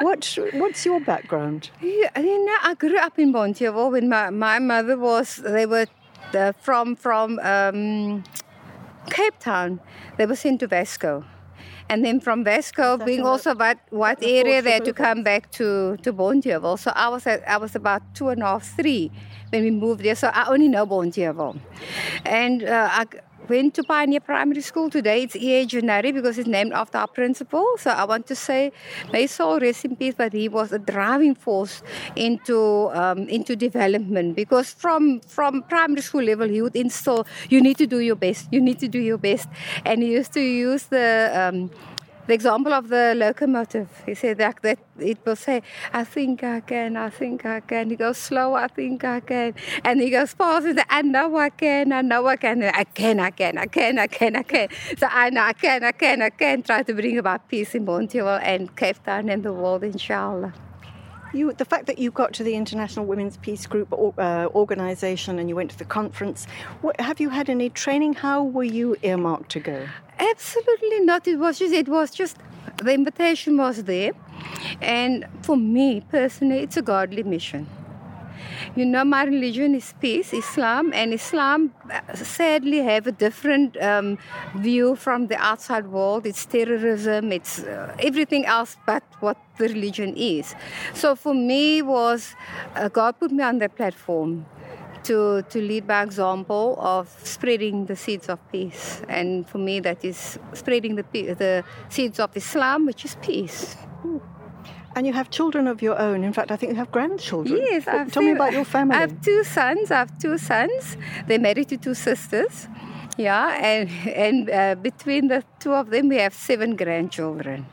What 0.00 0.36
What's 0.54 0.84
your 0.84 0.98
background? 0.98 1.70
Yeah, 1.80 2.18
you 2.18 2.44
know, 2.44 2.56
I 2.64 2.74
grew 2.74 2.98
up 2.98 3.16
in 3.16 3.32
Bonteheuwel 3.32 3.92
when 3.92 4.08
my, 4.08 4.30
my 4.30 4.58
mother 4.58 4.98
was, 4.98 5.36
they 5.36 5.66
were 5.66 5.86
uh, 6.34 6.50
from, 6.50 6.96
from 6.96 7.38
um, 7.44 8.24
Cape 9.10 9.38
Town. 9.38 9.80
They 10.16 10.26
were 10.26 10.36
sent 10.36 10.60
to 10.60 10.66
Vasco. 10.66 11.24
And 11.88 12.04
then 12.04 12.20
from 12.20 12.44
Vasco, 12.44 12.96
being 12.96 13.22
also 13.22 13.54
what, 13.54 13.78
what 13.90 14.20
the 14.20 14.38
area 14.38 14.62
they 14.62 14.72
had 14.72 14.84
to 14.84 14.92
come 14.94 15.22
back 15.22 15.50
to, 15.52 15.96
to 15.98 16.12
Bonteheuwel. 16.12 16.78
So 16.78 16.92
I 16.94 17.08
was, 17.08 17.26
at, 17.26 17.46
I 17.46 17.58
was 17.58 17.74
about 17.74 18.02
two 18.14 18.28
and 18.28 18.42
a 18.42 18.46
half, 18.46 18.64
three 18.76 19.10
when 19.50 19.62
we 19.64 19.70
moved 19.70 20.02
there. 20.02 20.14
So 20.14 20.28
I 20.28 20.48
only 20.48 20.68
know 20.68 20.86
Bonteheuwel. 20.86 21.58
And 22.24 22.64
uh, 22.64 22.88
I 22.90 23.04
went 23.52 23.74
to 23.74 23.82
Pioneer 23.82 24.20
Primary 24.20 24.62
School 24.62 24.88
today. 24.88 25.24
It's 25.24 25.36
E.A. 25.36 25.66
Janari 25.66 26.10
because 26.18 26.38
it's 26.38 26.48
named 26.48 26.72
after 26.72 26.96
our 26.96 27.06
principal. 27.06 27.64
So 27.76 27.90
I 27.90 28.04
want 28.04 28.26
to 28.28 28.34
say, 28.34 28.72
may 29.12 29.26
soul 29.26 29.60
rest 29.60 29.84
in 29.84 29.94
peace, 29.96 30.14
but 30.16 30.32
he 30.32 30.48
was 30.48 30.72
a 30.72 30.78
driving 30.78 31.34
force 31.34 31.82
into 32.16 32.58
um, 33.02 33.28
into 33.28 33.54
development 33.54 34.36
because 34.42 34.72
from 34.84 35.20
from 35.36 35.62
primary 35.74 36.00
school 36.08 36.24
level 36.32 36.48
he 36.48 36.62
would 36.62 36.76
instill 36.84 37.26
you 37.50 37.60
need 37.60 37.76
to 37.84 37.86
do 37.94 37.98
your 38.08 38.16
best, 38.26 38.48
you 38.54 38.60
need 38.68 38.78
to 38.84 38.88
do 38.88 39.00
your 39.10 39.18
best, 39.18 39.48
and 39.84 40.02
he 40.02 40.08
used 40.18 40.32
to 40.32 40.40
use 40.40 40.84
the 40.96 41.08
um, 41.42 41.58
the 42.26 42.34
example 42.34 42.72
of 42.72 42.88
the 42.88 43.14
locomotive. 43.16 43.88
He 44.06 44.14
said 44.14 44.38
that, 44.38 44.62
that 44.62 44.78
it 44.98 45.18
will 45.24 45.36
say, 45.36 45.62
I 45.92 46.04
think 46.04 46.44
I 46.44 46.60
can, 46.60 46.96
I 46.96 47.10
think 47.10 47.44
I 47.44 47.60
can. 47.60 47.90
He 47.90 47.96
goes 47.96 48.18
slow, 48.18 48.54
I 48.54 48.68
think 48.68 49.04
I 49.04 49.20
can. 49.20 49.54
And 49.84 50.00
he 50.00 50.10
goes 50.10 50.32
fast, 50.32 50.66
and 50.66 50.82
I 50.88 51.02
know 51.02 51.36
I 51.36 51.50
can, 51.50 51.92
I 51.92 52.02
know 52.02 52.26
I 52.26 52.36
can, 52.36 52.62
I 52.62 52.84
can, 52.84 53.20
I 53.20 53.30
can, 53.30 53.58
I 53.58 53.66
can, 53.66 53.98
I 53.98 54.06
can, 54.06 54.36
I 54.36 54.42
can. 54.42 54.68
So 54.96 55.08
I 55.10 55.30
know 55.30 55.42
I 55.42 55.52
can, 55.52 55.84
I 55.84 55.92
can, 55.92 56.22
I 56.22 56.30
can 56.30 56.62
try 56.62 56.82
to 56.82 56.94
bring 56.94 57.18
about 57.18 57.48
peace 57.48 57.74
in 57.74 57.84
Bonteheuwel 57.86 58.40
and 58.42 58.74
Cape 58.76 59.02
Town 59.04 59.28
and 59.28 59.42
the 59.42 59.52
world, 59.52 59.84
inshallah. 59.84 60.52
You, 61.34 61.52
the 61.52 61.64
fact 61.64 61.86
that 61.86 61.98
you 61.98 62.10
got 62.10 62.34
to 62.34 62.44
the 62.44 62.54
International 62.54 63.06
Women's 63.06 63.38
Peace 63.38 63.66
Group 63.66 63.92
uh, 63.92 64.48
organization 64.54 65.38
and 65.38 65.48
you 65.48 65.56
went 65.56 65.70
to 65.70 65.78
the 65.78 65.86
conference, 65.86 66.46
what, 66.82 67.00
have 67.00 67.20
you 67.20 67.30
had 67.30 67.48
any 67.48 67.70
training? 67.70 68.12
How 68.12 68.44
were 68.44 68.64
you 68.64 68.96
earmarked 69.02 69.50
to 69.52 69.60
go? 69.60 69.88
Absolutely 70.18 71.00
not. 71.00 71.26
It 71.26 71.38
was 71.38 71.58
just, 71.58 71.72
it 71.72 71.88
was 71.88 72.10
just, 72.10 72.36
the 72.76 72.92
invitation 72.92 73.56
was 73.56 73.84
there. 73.84 74.12
And 74.82 75.26
for 75.40 75.56
me 75.56 76.02
personally, 76.10 76.58
it's 76.58 76.76
a 76.76 76.82
godly 76.82 77.22
mission. 77.22 77.66
You 78.76 78.84
know, 78.86 79.04
my 79.04 79.24
religion 79.24 79.74
is 79.74 79.94
peace, 80.00 80.32
Islam, 80.32 80.92
and 80.92 81.12
Islam 81.12 81.74
uh, 81.90 82.14
sadly 82.14 82.78
have 82.78 83.06
a 83.06 83.12
different 83.12 83.76
um, 83.82 84.18
view 84.56 84.96
from 84.96 85.26
the 85.26 85.36
outside 85.36 85.86
world. 85.88 86.26
It's 86.26 86.46
terrorism, 86.46 87.32
it's 87.32 87.64
uh, 87.64 87.94
everything 87.98 88.46
else 88.46 88.76
but 88.86 89.02
what 89.20 89.36
the 89.58 89.68
religion 89.68 90.16
is. 90.16 90.54
So 90.94 91.14
for 91.14 91.34
me, 91.34 91.82
was 91.82 92.34
uh, 92.74 92.88
God 92.88 93.18
put 93.18 93.30
me 93.30 93.42
on 93.42 93.58
that 93.58 93.76
platform 93.76 94.46
to, 95.04 95.42
to 95.42 95.60
lead 95.60 95.86
by 95.86 96.02
example 96.02 96.76
of 96.78 97.08
spreading 97.24 97.86
the 97.86 97.96
seeds 97.96 98.28
of 98.28 98.38
peace. 98.50 99.02
And 99.08 99.48
for 99.48 99.58
me, 99.58 99.80
that 99.80 100.04
is 100.04 100.38
spreading 100.52 100.96
the, 100.96 101.04
the 101.12 101.64
seeds 101.88 102.20
of 102.20 102.36
Islam, 102.36 102.86
which 102.86 103.04
is 103.04 103.16
peace. 103.20 103.76
And 104.94 105.06
you 105.06 105.12
have 105.12 105.30
children 105.30 105.66
of 105.66 105.80
your 105.80 105.98
own. 105.98 106.22
In 106.24 106.32
fact, 106.32 106.50
I 106.50 106.56
think 106.56 106.72
you 106.72 106.76
have 106.76 106.90
grandchildren. 106.90 107.58
Yes, 107.58 107.88
I've 107.88 108.12
Tell 108.12 108.22
me 108.22 108.32
about 108.32 108.52
your 108.52 108.64
family. 108.64 108.96
I 108.96 109.00
have 109.00 109.20
two 109.22 109.42
sons. 109.44 109.90
I 109.90 109.98
have 109.98 110.18
two 110.18 110.36
sons. 110.38 110.96
They're 111.26 111.38
married 111.38 111.68
to 111.70 111.76
two 111.76 111.94
sisters. 111.94 112.68
Yeah, 113.16 113.58
and 113.60 113.90
and 114.08 114.50
uh, 114.50 114.74
between 114.76 115.28
the 115.28 115.44
two 115.60 115.72
of 115.74 115.90
them, 115.90 116.08
we 116.08 116.16
have 116.16 116.34
seven 116.34 116.76
grandchildren. 116.76 117.66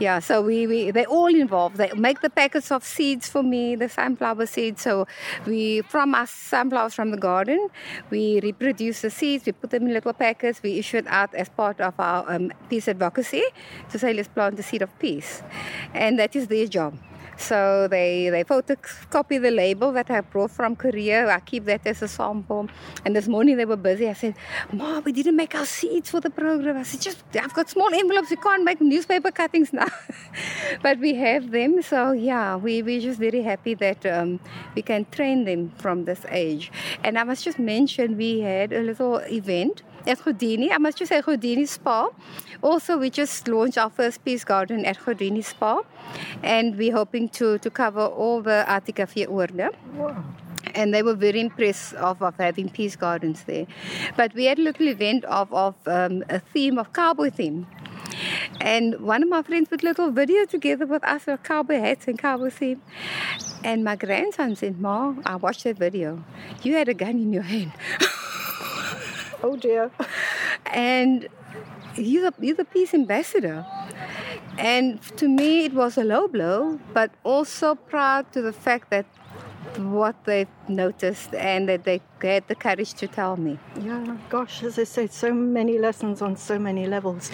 Yeah, 0.00 0.18
so 0.18 0.42
we, 0.42 0.66
we 0.66 0.90
they're 0.90 1.06
all 1.06 1.32
involved. 1.32 1.76
They 1.76 1.92
make 1.94 2.20
the 2.20 2.28
packets 2.28 2.72
of 2.72 2.82
seeds 2.82 3.28
for 3.28 3.44
me, 3.44 3.76
the 3.76 3.88
sunflower 3.88 4.46
seeds. 4.46 4.82
So 4.82 5.06
we 5.46 5.82
from 5.82 6.16
our 6.16 6.26
sunflowers 6.26 6.94
from 6.94 7.12
the 7.12 7.16
garden, 7.16 7.68
we 8.10 8.40
reproduce 8.40 9.02
the 9.02 9.10
seeds. 9.10 9.46
We 9.46 9.52
put 9.52 9.70
them 9.70 9.86
in 9.86 9.94
little 9.94 10.12
packets. 10.12 10.62
We 10.64 10.78
issue 10.80 10.96
it 10.96 11.06
out 11.06 11.32
as 11.34 11.48
part 11.48 11.80
of 11.80 11.94
our 12.00 12.28
um, 12.28 12.52
peace 12.68 12.88
advocacy 12.88 13.44
to 13.90 13.98
say 13.98 14.12
let's 14.12 14.26
plant 14.26 14.56
the 14.56 14.64
seed 14.64 14.82
of 14.82 14.98
peace, 14.98 15.44
and 15.92 16.18
that 16.18 16.34
is 16.34 16.48
their 16.48 16.66
job. 16.66 16.94
So 17.36 17.88
they, 17.88 18.30
they 18.30 18.44
photocopy 18.44 19.40
the 19.40 19.50
label 19.50 19.92
that 19.92 20.10
I 20.10 20.20
brought 20.20 20.50
from 20.50 20.76
Korea. 20.76 21.28
I 21.28 21.40
keep 21.40 21.64
that 21.64 21.86
as 21.86 22.02
a 22.02 22.08
sample. 22.08 22.68
And 23.04 23.14
this 23.14 23.28
morning 23.28 23.56
they 23.56 23.64
were 23.64 23.76
busy. 23.76 24.08
I 24.08 24.12
said, 24.12 24.34
Ma, 24.72 25.00
we 25.00 25.12
didn't 25.12 25.36
make 25.36 25.54
our 25.54 25.66
seeds 25.66 26.10
for 26.10 26.20
the 26.20 26.30
program. 26.30 26.76
I 26.76 26.82
said, 26.82 27.00
just 27.00 27.22
I've 27.34 27.54
got 27.54 27.68
small 27.68 27.92
envelopes. 27.92 28.30
We 28.30 28.36
can't 28.36 28.64
make 28.64 28.80
newspaper 28.80 29.30
cuttings 29.30 29.72
now. 29.72 29.88
but 30.82 30.98
we 30.98 31.14
have 31.14 31.50
them. 31.50 31.82
So 31.82 32.12
yeah, 32.12 32.56
we, 32.56 32.82
we're 32.82 33.00
just 33.00 33.18
very 33.18 33.42
happy 33.42 33.74
that 33.74 34.04
um, 34.06 34.40
we 34.74 34.82
can 34.82 35.06
train 35.06 35.44
them 35.44 35.70
from 35.78 36.04
this 36.04 36.24
age. 36.30 36.70
And 37.02 37.18
I 37.18 37.24
must 37.24 37.44
just 37.44 37.58
mention 37.58 38.16
we 38.16 38.40
had 38.40 38.72
a 38.72 38.80
little 38.80 39.16
event 39.18 39.82
at 40.06 40.18
Houdini. 40.20 40.72
I 40.72 40.78
must 40.78 40.98
just 40.98 41.10
say 41.10 41.20
Houdini 41.20 41.66
Spa. 41.66 42.10
Also, 42.62 42.98
we 42.98 43.10
just 43.10 43.48
launched 43.48 43.78
our 43.78 43.90
first 43.90 44.24
peace 44.24 44.44
garden 44.44 44.84
at 44.84 44.96
Houdini 44.96 45.42
Spa, 45.42 45.82
and 46.42 46.76
we're 46.76 46.94
hoping 46.94 47.28
to, 47.30 47.58
to 47.58 47.70
cover 47.70 48.06
all 48.06 48.42
the 48.42 48.64
Attica 48.68 49.06
Oorde. 49.28 49.70
Wow. 49.94 50.24
And 50.74 50.92
they 50.92 51.02
were 51.02 51.14
very 51.14 51.40
impressed 51.40 51.94
of, 51.94 52.22
of 52.22 52.36
having 52.36 52.68
peace 52.68 52.96
gardens 52.96 53.44
there. 53.44 53.66
But 54.16 54.34
we 54.34 54.46
had 54.46 54.58
a 54.58 54.62
little 54.62 54.88
event 54.88 55.24
of, 55.26 55.52
of 55.52 55.74
um, 55.86 56.24
a 56.28 56.38
theme 56.40 56.78
of 56.78 56.92
cowboy 56.92 57.30
theme. 57.30 57.66
And 58.60 59.00
one 59.00 59.22
of 59.22 59.28
my 59.28 59.42
friends 59.42 59.68
put 59.68 59.82
a 59.82 59.86
little 59.86 60.10
video 60.10 60.46
together 60.46 60.86
with 60.86 61.04
us 61.04 61.26
with 61.26 61.42
cowboy 61.42 61.78
hats 61.78 62.08
and 62.08 62.18
cowboy 62.18 62.50
theme. 62.50 62.80
And 63.62 63.84
my 63.84 63.96
grandson 63.96 64.56
said, 64.56 64.80
Ma, 64.80 65.14
I 65.24 65.36
watched 65.36 65.64
that 65.64 65.78
video. 65.78 66.24
You 66.62 66.74
had 66.74 66.88
a 66.88 66.94
gun 66.94 67.10
in 67.10 67.32
your 67.32 67.42
hand. 67.42 67.72
Oh 69.44 69.56
dear. 69.56 69.90
and 70.72 71.28
he's 71.94 72.22
a, 72.22 72.32
he's 72.40 72.58
a 72.58 72.64
peace 72.64 72.94
ambassador. 72.94 73.66
And 74.56 75.02
to 75.18 75.28
me, 75.28 75.66
it 75.66 75.74
was 75.74 75.98
a 75.98 76.04
low 76.04 76.28
blow, 76.28 76.80
but 76.94 77.10
also 77.24 77.74
proud 77.74 78.32
to 78.32 78.40
the 78.40 78.54
fact 78.54 78.88
that 78.88 79.04
what 79.76 80.16
they've 80.24 80.48
noticed 80.68 81.34
and 81.34 81.68
that 81.68 81.84
they 81.84 82.00
had 82.22 82.46
the 82.48 82.54
courage 82.54 82.94
to 82.94 83.06
tell 83.06 83.36
me. 83.36 83.58
Yeah, 83.80 84.16
gosh, 84.30 84.62
as 84.62 84.78
I 84.78 84.84
say, 84.84 85.06
so 85.06 85.32
many 85.32 85.78
lessons 85.78 86.22
on 86.22 86.36
so 86.36 86.58
many 86.58 86.86
levels. 86.86 87.30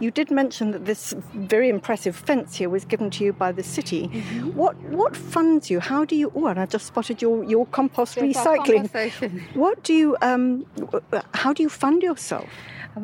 You 0.00 0.10
did 0.10 0.30
mention 0.30 0.72
that 0.72 0.84
this 0.84 1.14
very 1.34 1.68
impressive 1.68 2.16
fence 2.16 2.56
here 2.56 2.68
was 2.68 2.84
given 2.84 3.10
to 3.10 3.24
you 3.24 3.32
by 3.32 3.52
the 3.52 3.62
city. 3.62 4.08
Mm-hmm. 4.08 4.56
What 4.56 4.76
what 5.00 5.16
funds 5.16 5.70
you? 5.70 5.80
How 5.80 6.04
do 6.04 6.14
you? 6.16 6.32
Oh, 6.34 6.46
and 6.46 6.58
I 6.60 6.66
just 6.66 6.86
spotted 6.86 7.22
your 7.22 7.44
your 7.44 7.66
compost 7.66 8.16
That's 8.16 8.36
recycling. 8.38 9.42
What 9.54 9.82
do 9.82 9.92
you? 9.94 10.16
Um, 10.22 10.66
how 11.34 11.52
do 11.52 11.62
you 11.62 11.68
fund 11.68 12.02
yourself? 12.02 12.48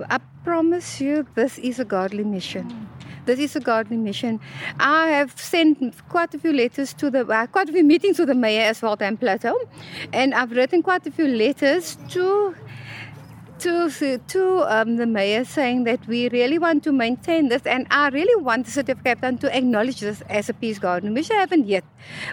I 0.08 0.18
promise 0.44 1.00
you, 1.00 1.26
this 1.34 1.58
is 1.58 1.78
a 1.78 1.84
godly 1.84 2.24
mission. 2.24 2.88
This 3.24 3.38
is 3.38 3.56
a 3.56 3.60
godly 3.60 3.96
mission. 3.96 4.40
I 4.80 5.08
have 5.08 5.38
sent 5.40 5.94
quite 6.08 6.34
a 6.34 6.38
few 6.38 6.52
letters 6.52 6.92
to 6.94 7.10
the, 7.10 7.26
uh, 7.26 7.46
quite 7.46 7.68
a 7.68 7.72
few 7.72 7.84
meetings 7.84 8.18
with 8.18 8.28
the 8.28 8.34
mayor 8.34 8.62
as 8.62 8.82
well, 8.82 8.96
Dan 8.96 9.16
Plato, 9.16 9.54
and 10.12 10.34
I've 10.34 10.50
written 10.50 10.82
quite 10.82 11.06
a 11.06 11.10
few 11.10 11.28
letters 11.28 11.96
to 12.10 12.54
to, 13.62 14.18
to 14.18 14.62
um, 14.62 14.96
the 14.96 15.06
mayor 15.06 15.44
saying 15.44 15.84
that 15.84 16.04
we 16.08 16.28
really 16.30 16.58
want 16.58 16.82
to 16.82 16.90
maintain 16.90 17.48
this 17.48 17.64
and 17.64 17.86
I 17.92 18.08
really 18.08 18.42
want 18.42 18.66
the 18.66 18.72
city 18.72 18.90
of 18.90 19.04
Cape 19.04 19.20
Town 19.20 19.38
to 19.38 19.56
acknowledge 19.56 20.00
this 20.00 20.20
as 20.22 20.48
a 20.48 20.54
peace 20.54 20.80
garden, 20.80 21.14
which 21.14 21.30
I 21.30 21.34
haven't 21.34 21.66
yet. 21.66 21.84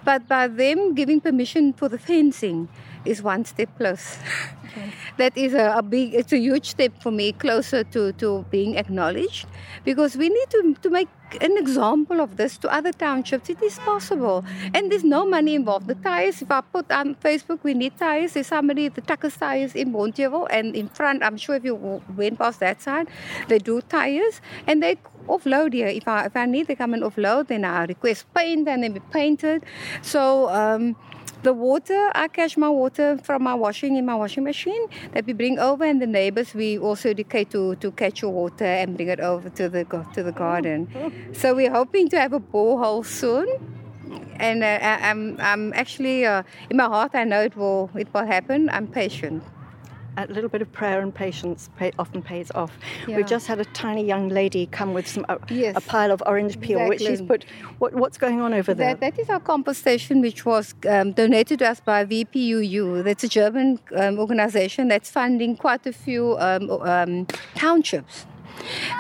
But 0.04 0.28
by 0.28 0.48
them 0.48 0.96
giving 0.96 1.22
permission 1.22 1.74
for 1.74 1.88
the 1.88 2.00
fencing 2.00 2.68
is 3.06 3.22
one 3.22 3.46
step 3.46 3.70
close. 3.78 4.18
that 5.18 5.38
is 5.38 5.54
a, 5.54 5.74
a 5.78 5.82
big, 5.82 6.14
it's 6.14 6.34
a 6.34 6.38
huge 6.38 6.70
step 6.70 7.02
for 7.02 7.12
me 7.12 7.32
closer 7.32 7.84
to, 7.84 8.12
to 8.14 8.46
being 8.50 8.78
acknowledged 8.78 9.48
because 9.84 10.16
we 10.16 10.30
need 10.30 10.50
to, 10.50 10.76
to 10.82 10.90
make 10.90 11.10
an 11.42 11.58
example 11.58 12.22
of 12.22 12.38
this 12.38 12.58
to 12.58 12.74
other 12.74 12.92
townships. 12.92 13.50
It 13.50 13.62
is 13.62 13.78
possible. 13.80 14.44
And 14.74 14.92
there's 14.92 15.04
no 15.04 15.26
money 15.26 15.56
involved. 15.56 15.88
The 15.88 15.96
tires, 15.96 16.42
if 16.42 16.52
I 16.52 16.62
put 16.62 16.92
on 16.92 17.16
Facebook, 17.16 17.60
we 17.64 17.74
need 17.74 17.98
tires. 17.98 18.34
There's 18.34 18.48
somebody, 18.48 18.90
the 18.90 19.02
Tuckers 19.02 19.38
tires 19.38 19.76
in 19.76 19.94
Bonteheuwel, 19.94 20.48
and 20.50 20.76
in 20.76 20.90
front, 20.90 21.24
I'm 21.24 21.38
sure 21.38 21.56
if 21.56 21.64
you 21.64 22.02
went 22.16 22.40
past 22.40 22.60
that 22.62 22.82
side, 22.82 23.08
they 23.48 23.60
do 23.60 23.82
tires 23.82 24.42
and 24.68 24.82
they 24.82 24.98
offload 25.28 25.74
here. 25.74 25.88
If 25.88 26.08
I, 26.08 26.26
if 26.26 26.36
I 26.36 26.46
need 26.46 26.68
to 26.68 26.76
come 26.76 26.94
and 26.94 27.04
offload, 27.04 27.48
then 27.48 27.64
I 27.64 27.86
request 27.86 28.26
paint 28.34 28.68
and 28.68 28.84
then 28.84 28.94
be 28.94 29.00
painted. 29.12 29.64
So, 30.02 30.50
um, 30.50 30.96
the 31.44 31.54
water, 31.54 32.12
I 32.14 32.28
catch 32.28 32.58
my 32.58 32.70
water 32.70 33.18
from 33.24 33.44
my 33.44 33.54
washing 33.56 33.96
in 33.96 34.06
my 34.06 34.16
washing 34.16 34.44
machine 34.44 34.88
that 35.14 35.26
we 35.26 35.34
bring 35.34 35.60
over, 35.60 35.84
and 35.86 36.02
the 36.02 36.08
neighbors 36.08 36.54
we 36.54 36.78
also 36.78 37.10
educate 37.10 37.50
to, 37.52 37.76
to 37.76 37.92
catch 37.92 38.22
your 38.22 38.32
water 38.32 38.66
and 38.66 38.96
bring 38.96 39.10
it 39.10 39.20
over 39.20 39.50
to 39.50 39.70
the 39.70 39.86
to 40.14 40.24
the 40.24 40.32
garden. 40.32 40.88
So 41.34 41.56
we're 41.56 41.72
hoping 41.72 42.10
to 42.10 42.20
have 42.20 42.34
a 42.34 42.40
borehole 42.40 43.06
soon, 43.06 43.48
and 44.36 44.64
uh, 44.64 44.80
I'm 44.82 45.38
I'm 45.40 45.74
actually 45.74 46.26
uh, 46.26 46.44
in 46.70 46.78
my 46.78 46.86
heart 46.86 47.12
I 47.14 47.24
know 47.24 47.42
it 47.42 47.56
will 47.56 47.90
it 47.96 48.14
will 48.14 48.26
happen. 48.26 48.70
I'm 48.70 48.88
patient. 48.88 49.44
A 50.18 50.28
little 50.28 50.50
bit 50.50 50.62
of 50.62 50.72
prayer 50.72 51.02
and 51.02 51.14
patience 51.14 51.70
pay, 51.78 51.92
often 51.98 52.22
pays 52.22 52.52
off. 52.54 52.78
Yeah. 53.08 53.18
We've 53.18 53.26
just 53.26 53.48
had 53.48 53.60
a 53.60 53.66
tiny 53.66 54.04
young 54.06 54.28
lady 54.30 54.66
come 54.66 54.94
with 54.94 55.08
some 55.08 55.26
uh, 55.30 55.38
Yes. 55.50 55.76
a 55.78 55.82
pile 55.82 56.12
of 56.12 56.22
orange 56.26 56.60
peel, 56.60 56.88
which 56.90 57.02
she's 57.02 57.22
put. 57.22 57.46
What, 57.78 57.94
what's 57.94 58.18
going 58.18 58.42
on 58.42 58.54
over 58.54 58.74
there? 58.74 58.96
That, 58.96 59.16
that 59.16 59.22
is 59.22 59.30
our 59.30 59.40
compost 59.40 59.80
station, 59.82 60.20
which 60.22 60.46
was 60.46 60.76
um, 60.90 61.14
donated 61.14 61.60
to 61.60 61.70
us 61.70 61.80
by 61.80 62.06
VPUU. 62.06 63.04
That's 63.04 63.24
a 63.24 63.30
German 63.30 63.80
um, 63.96 64.20
organization 64.20 64.90
that's 64.90 65.10
funding 65.10 65.56
quite 65.56 65.86
a 65.88 65.94
few 65.94 66.38
um, 66.40 66.70
um, 66.70 67.28
townships. 67.56 68.26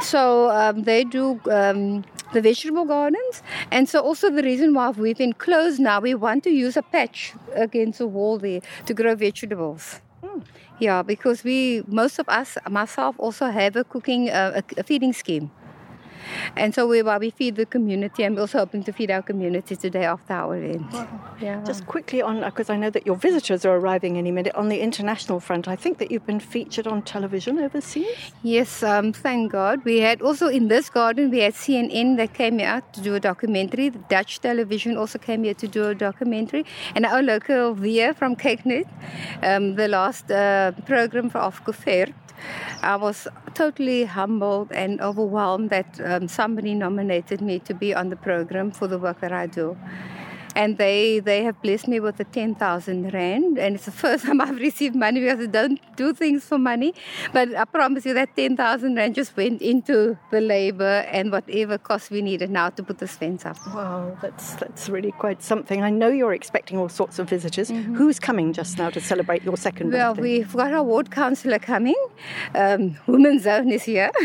So 0.01 0.50
um, 0.51 0.84
they 0.84 1.04
do 1.04 1.39
um, 1.51 2.06
the 2.34 2.42
vegetable 2.42 2.86
gardens, 2.86 3.44
and 3.72 3.89
so 3.89 4.00
also 4.00 4.30
the 4.30 4.44
reason 4.44 4.74
why 4.74 4.89
we've 4.92 5.18
been 5.18 5.34
closed 5.34 5.80
now, 5.82 6.00
we 6.00 6.16
want 6.16 6.44
to 6.46 6.50
use 6.50 6.78
a 6.78 6.82
patch 6.82 7.34
against 7.56 8.00
the 8.00 8.08
wall 8.08 8.38
there 8.39 8.62
to 8.86 8.94
grow 8.94 9.16
vegetables. 9.16 10.00
Yeah, 10.80 11.04
because 11.04 11.44
we 11.44 11.84
most 11.88 12.20
of 12.20 12.28
us, 12.30 12.58
myself, 12.70 13.16
also 13.20 13.48
have 13.48 13.76
a 13.76 13.84
cooking, 13.84 14.30
uh, 14.30 14.62
a 14.78 14.84
feeding 14.84 15.14
scheme. 15.14 15.52
And 16.56 16.74
so 16.74 16.88
we, 16.88 17.02
well, 17.02 17.20
we 17.20 17.30
feed 17.30 17.56
the 17.56 17.66
community 17.66 18.24
and 18.24 18.36
we're 18.36 18.42
also 18.42 18.60
hoping 18.60 18.84
to 18.84 18.92
feed 18.92 19.12
our 19.12 19.22
community 19.22 19.76
today 19.76 20.06
after 20.06 20.34
our 20.34 20.56
event. 20.58 20.86
Yeah. 21.42 21.64
Just 21.64 21.86
quickly 21.88 22.22
on, 22.22 22.42
because 22.42 22.70
I 22.70 22.78
know 22.78 22.90
that 22.90 23.06
your 23.06 23.16
visitors 23.16 23.66
are 23.66 23.76
arriving 23.78 24.18
any 24.18 24.32
minute, 24.32 24.54
on 24.56 24.70
the 24.70 24.80
international 24.80 25.40
front, 25.40 25.68
I 25.68 25.76
think 25.76 25.98
that 26.00 26.12
you've 26.12 26.26
been 26.26 26.40
featured 26.40 26.88
on 26.88 27.02
television 27.02 27.60
overseas. 27.60 28.32
Yes, 28.44 28.84
um, 28.84 29.14
thank 29.14 29.52
God. 29.52 29.84
We 29.86 30.00
had 30.00 30.22
also 30.22 30.48
in 30.48 30.68
this 30.68 30.90
garden, 30.90 31.30
we 31.30 31.40
had 31.40 31.54
CNN 31.54 32.18
that 32.18 32.34
came 32.34 32.60
here 32.60 32.82
to 32.94 33.02
do 33.02 33.16
a 33.16 33.20
documentary. 33.20 33.90
The 33.90 34.00
Dutch 34.10 34.40
television 34.40 34.98
also 34.98 35.20
came 35.20 35.44
here 35.44 35.54
to 35.56 35.68
do 35.68 35.88
a 35.88 35.96
documentary. 35.96 36.66
And 36.96 37.06
our 37.06 37.22
local 37.22 37.74
VIA 37.74 38.14
from 38.14 38.36
kykNET, 38.36 38.88
um, 39.44 39.76
the 39.76 39.88
last 39.88 40.30
uh, 40.32 40.72
program 40.86 41.30
for 41.30 41.40
Afgofert. 41.40 42.14
I 42.81 42.96
was 42.96 43.27
totally 43.53 44.05
humbled 44.05 44.72
and 44.72 45.01
overwhelmed 45.01 45.69
that 45.69 46.00
um, 46.03 46.27
somebody 46.27 46.74
nominated 46.74 47.41
me 47.41 47.60
to 47.60 47.74
be 47.74 47.93
on 47.93 48.10
the 48.10 48.15
program 48.15 48.72
for 48.72 48.88
the 48.88 48.98
work 48.98 49.19
that 49.22 49.31
I 49.31 49.48
do. 49.48 49.77
And 50.60 50.78
they, 50.78 51.20
they 51.20 51.44
have 51.44 51.58
blessed 51.62 51.88
me 51.88 52.00
with 52.01 52.18
the 52.18 52.25
10,000 52.25 53.13
Rand. 53.13 53.58
And 53.58 53.75
it's 53.75 53.86
the 53.86 53.92
first 54.04 54.25
time 54.25 54.42
I've 54.42 54.58
received 54.70 54.96
money 54.96 55.22
because 55.22 55.39
I 55.39 55.46
don't 55.46 55.80
do 55.96 56.08
things 56.13 56.44
for 56.44 56.58
money. 56.58 56.94
But 57.32 57.56
I 57.56 57.63
promise 57.63 58.06
you 58.06 58.13
that 58.16 58.36
10,000 58.36 58.96
Rand 58.96 59.16
just 59.16 59.38
went 59.38 59.62
into 59.62 60.18
the 60.32 60.42
labor 60.42 60.96
and 61.18 61.32
whatever 61.32 61.78
cost 61.78 62.12
we 62.12 62.22
needed 62.22 62.50
now 62.50 62.68
to 62.72 62.84
put 62.84 62.98
this 63.04 63.16
fence 63.16 63.46
up. 63.46 63.58
Wow, 63.74 64.18
that's 64.22 64.56
that's 64.62 64.89
really 64.89 65.13
quite 65.24 65.42
something. 65.42 65.82
I 65.82 65.92
know 66.01 66.10
you're 66.10 66.34
expecting 66.42 66.78
all 66.78 66.89
sorts 66.89 67.20
of 67.20 67.30
visitors. 67.30 67.70
Who's 67.70 68.20
coming 68.20 68.51
just 68.51 68.78
now 68.78 68.89
to 68.89 69.00
celebrate 69.00 69.44
your 69.44 69.56
second 69.58 69.94
Well, 69.94 70.13
birthday? 70.13 70.39
we've 70.39 70.54
got 70.62 70.74
our 70.74 70.84
ward 70.84 71.10
councillor 71.12 71.60
coming. 71.60 72.00
Um, 72.54 72.98
Women's 73.08 73.44
Zone 73.44 73.72
is 73.72 73.84
here. 73.84 74.12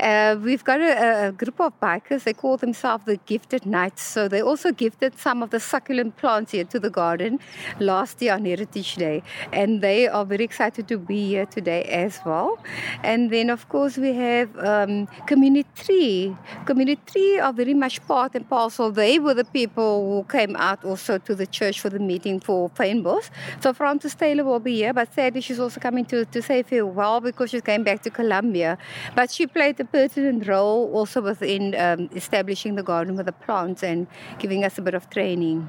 uh, 0.00 0.36
we've 0.42 0.64
got 0.64 0.80
a, 0.80 1.28
a 1.28 1.32
group 1.32 1.60
of 1.60 1.78
bikers. 1.80 2.24
They 2.24 2.32
call 2.32 2.56
themselves 2.56 3.04
the 3.04 3.16
Gifted 3.16 3.66
Knights. 3.66 4.02
So 4.02 4.28
they 4.28 4.40
also 4.40 4.72
gifted 4.72 5.18
some 5.18 5.42
of 5.42 5.50
the 5.50 5.60
succulent 5.60 6.16
plants 6.16 6.52
here 6.52 6.64
to 6.64 6.78
the 6.78 6.90
garden 6.90 7.40
last 7.80 8.22
year 8.22 8.34
on 8.34 8.44
Heritage 8.44 8.96
Day. 8.96 9.22
And 9.52 9.80
they 9.80 10.08
are 10.08 10.24
very 10.24 10.44
excited 10.44 10.88
to 10.88 10.98
be 10.98 11.28
here 11.28 11.46
today 11.46 11.84
as 11.84 12.20
well. 12.24 12.58
And 13.02 13.30
then, 13.30 13.50
of 13.50 13.68
course, 13.68 13.96
we 13.96 14.12
have 14.14 14.56
um, 14.58 15.06
Communitree. 15.26 16.36
Community 16.66 17.00
Tree 17.06 17.38
are 17.38 17.52
very 17.52 17.74
much 17.74 18.04
part 18.06 18.34
and 18.34 18.48
parcel. 18.48 18.90
They 18.90 19.18
were 19.18 19.34
the 19.34 19.44
people 19.44 20.22
who 20.22 20.28
came 20.28 20.56
out 20.56 20.84
also 20.84 21.18
to 21.18 21.34
the 21.34 21.46
church 21.46 21.80
for 21.80 21.90
the 21.90 21.98
meeting 21.98 22.40
for 22.40 22.70
Fynbos. 22.70 23.30
So 23.60 23.72
Frances 23.72 24.14
Taylor 24.14 24.44
will 24.44 24.60
be 24.60 24.76
here, 24.76 24.92
but 24.92 25.12
sadly 25.12 25.40
she's 25.40 25.60
also 25.60 25.80
coming 25.80 26.04
to, 26.06 26.24
to 26.26 26.42
say 26.42 26.62
farewell 26.62 27.20
because 27.20 27.50
she's 27.50 27.62
going 27.62 27.84
back 27.84 28.02
to 28.02 28.10
Colombia. 28.10 28.78
But 29.14 29.30
she 29.30 29.46
played 29.46 29.76
a 29.82 29.84
pertinent 29.84 30.46
role 30.46 30.90
also 30.94 31.20
within 31.20 31.74
um, 31.74 32.08
establishing 32.14 32.76
the 32.76 32.82
garden 32.82 33.16
with 33.16 33.26
the 33.26 33.36
plants 33.44 33.82
and 33.82 34.06
giving 34.38 34.64
us 34.64 34.78
a 34.78 34.82
bit 34.82 34.94
of 34.94 35.10
training. 35.10 35.68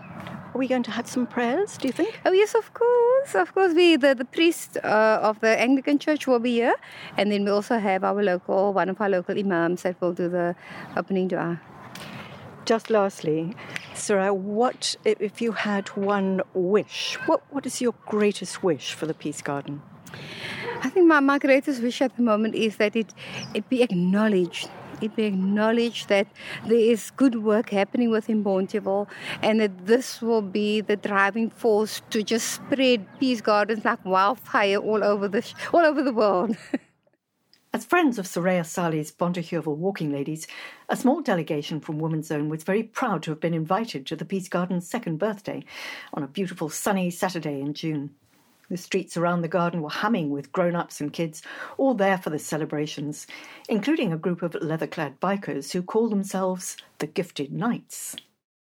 Are 0.54 0.60
we 0.60 0.68
going 0.68 0.84
to 0.84 0.92
have 0.92 1.08
some 1.08 1.26
prayers, 1.26 1.78
do 1.80 1.88
you 1.88 1.96
think? 2.00 2.20
Oh 2.26 2.32
yes, 2.32 2.54
of 2.54 2.74
course, 2.74 3.34
of 3.34 3.54
course. 3.56 3.74
We 3.74 3.96
the, 3.96 4.14
the 4.14 4.30
priest 4.38 4.78
uh, 4.84 5.30
of 5.30 5.40
the 5.40 5.60
Anglican 5.68 5.98
Church 5.98 6.28
will 6.28 6.44
be 6.50 6.54
here, 6.62 6.76
and 7.18 7.32
then 7.32 7.44
we 7.44 7.52
also 7.52 7.80
have 7.80 8.04
our 8.04 8.22
local 8.24 8.72
one 8.74 8.90
of 8.90 9.02
our 9.02 9.10
local 9.10 9.38
imams 9.38 9.82
that 9.82 10.00
will 10.00 10.14
do 10.14 10.30
the 10.30 10.56
opening 10.96 11.28
dua. 11.28 11.60
Just 12.66 12.90
lastly, 12.90 13.56
Sarah, 13.96 14.34
what 14.34 14.96
if 15.04 15.20
if 15.20 15.42
you 15.42 15.54
had 15.54 15.88
one 15.98 16.42
wish? 16.54 17.18
What 17.26 17.42
what 17.50 17.66
is 17.66 17.82
your 17.82 17.96
greatest 18.06 18.62
wish 18.62 18.94
for 18.94 19.08
the 19.08 19.16
Peace 19.16 19.42
Garden? 19.42 19.82
I 20.84 20.90
think 20.90 21.08
my, 21.08 21.22
my 21.22 21.40
greatest 21.40 21.82
wish 21.82 22.02
at 22.02 22.14
the 22.18 22.22
moment 22.22 22.56
is 22.56 22.76
that 22.76 22.94
it 22.94 23.14
it 23.54 23.70
be 23.70 23.82
acknowledged. 23.84 24.70
It 25.02 25.16
be 25.16 25.24
acknowledged 25.24 26.10
that 26.10 26.28
there 26.68 26.78
is 26.78 27.12
good 27.12 27.42
work 27.44 27.70
happening 27.70 28.10
within 28.10 28.44
Bonteheuwel 28.44 29.08
and 29.42 29.62
that 29.62 29.86
this 29.86 30.22
will 30.22 30.42
be 30.42 30.82
the 30.82 30.98
driving 30.98 31.50
force 31.50 32.02
to 32.10 32.22
just 32.22 32.52
spread 32.52 33.08
peace 33.20 33.40
gardens 33.40 33.86
like 33.86 34.04
wildfire 34.04 34.78
all 34.78 35.04
over 35.04 35.30
the 35.30 35.42
sh- 35.42 35.56
all 35.74 35.86
over 35.86 36.04
the 36.04 36.14
world. 36.14 36.58
As 37.76 37.86
friends 37.86 38.20
of 38.20 38.26
Soraya 38.26 38.66
Sali's 38.66 39.12
Bonteheuwel 39.12 39.78
Walking 39.78 40.12
Ladies, 40.12 40.48
a 40.90 40.98
small 40.98 41.22
delegation 41.22 41.80
from 41.80 41.98
Women's 41.98 42.28
Zone 42.28 42.50
was 42.50 42.64
very 42.64 42.84
proud 42.84 43.24
to 43.24 43.32
have 43.32 43.40
been 43.40 43.54
invited 43.54 44.06
to 44.08 44.18
the 44.18 44.26
Peace 44.26 44.50
Garden's 44.50 44.88
second 44.88 45.18
birthday 45.18 45.64
on 46.14 46.24
a 46.24 46.28
beautiful 46.28 46.70
sunny 46.70 47.10
Saturday 47.10 47.62
in 47.62 47.74
June. 47.74 48.12
The 48.70 48.78
streets 48.78 49.18
around 49.18 49.42
the 49.42 49.48
garden 49.48 49.82
were 49.82 49.90
humming 49.90 50.30
with 50.30 50.52
grown 50.52 50.76
ups 50.76 51.02
and 51.02 51.12
kids, 51.12 51.42
all 51.78 51.94
there 51.94 52.18
for 52.18 52.30
the 52.30 52.40
celebrations, 52.40 53.28
including 53.70 54.12
a 54.14 54.18
group 54.18 54.42
of 54.42 54.56
leather 54.56 54.88
clad 54.88 55.20
bikers 55.20 55.74
who 55.74 55.82
call 55.82 56.10
themselves 56.10 56.78
the 57.00 57.08
Gifted 57.08 57.52
Knights. 57.52 58.16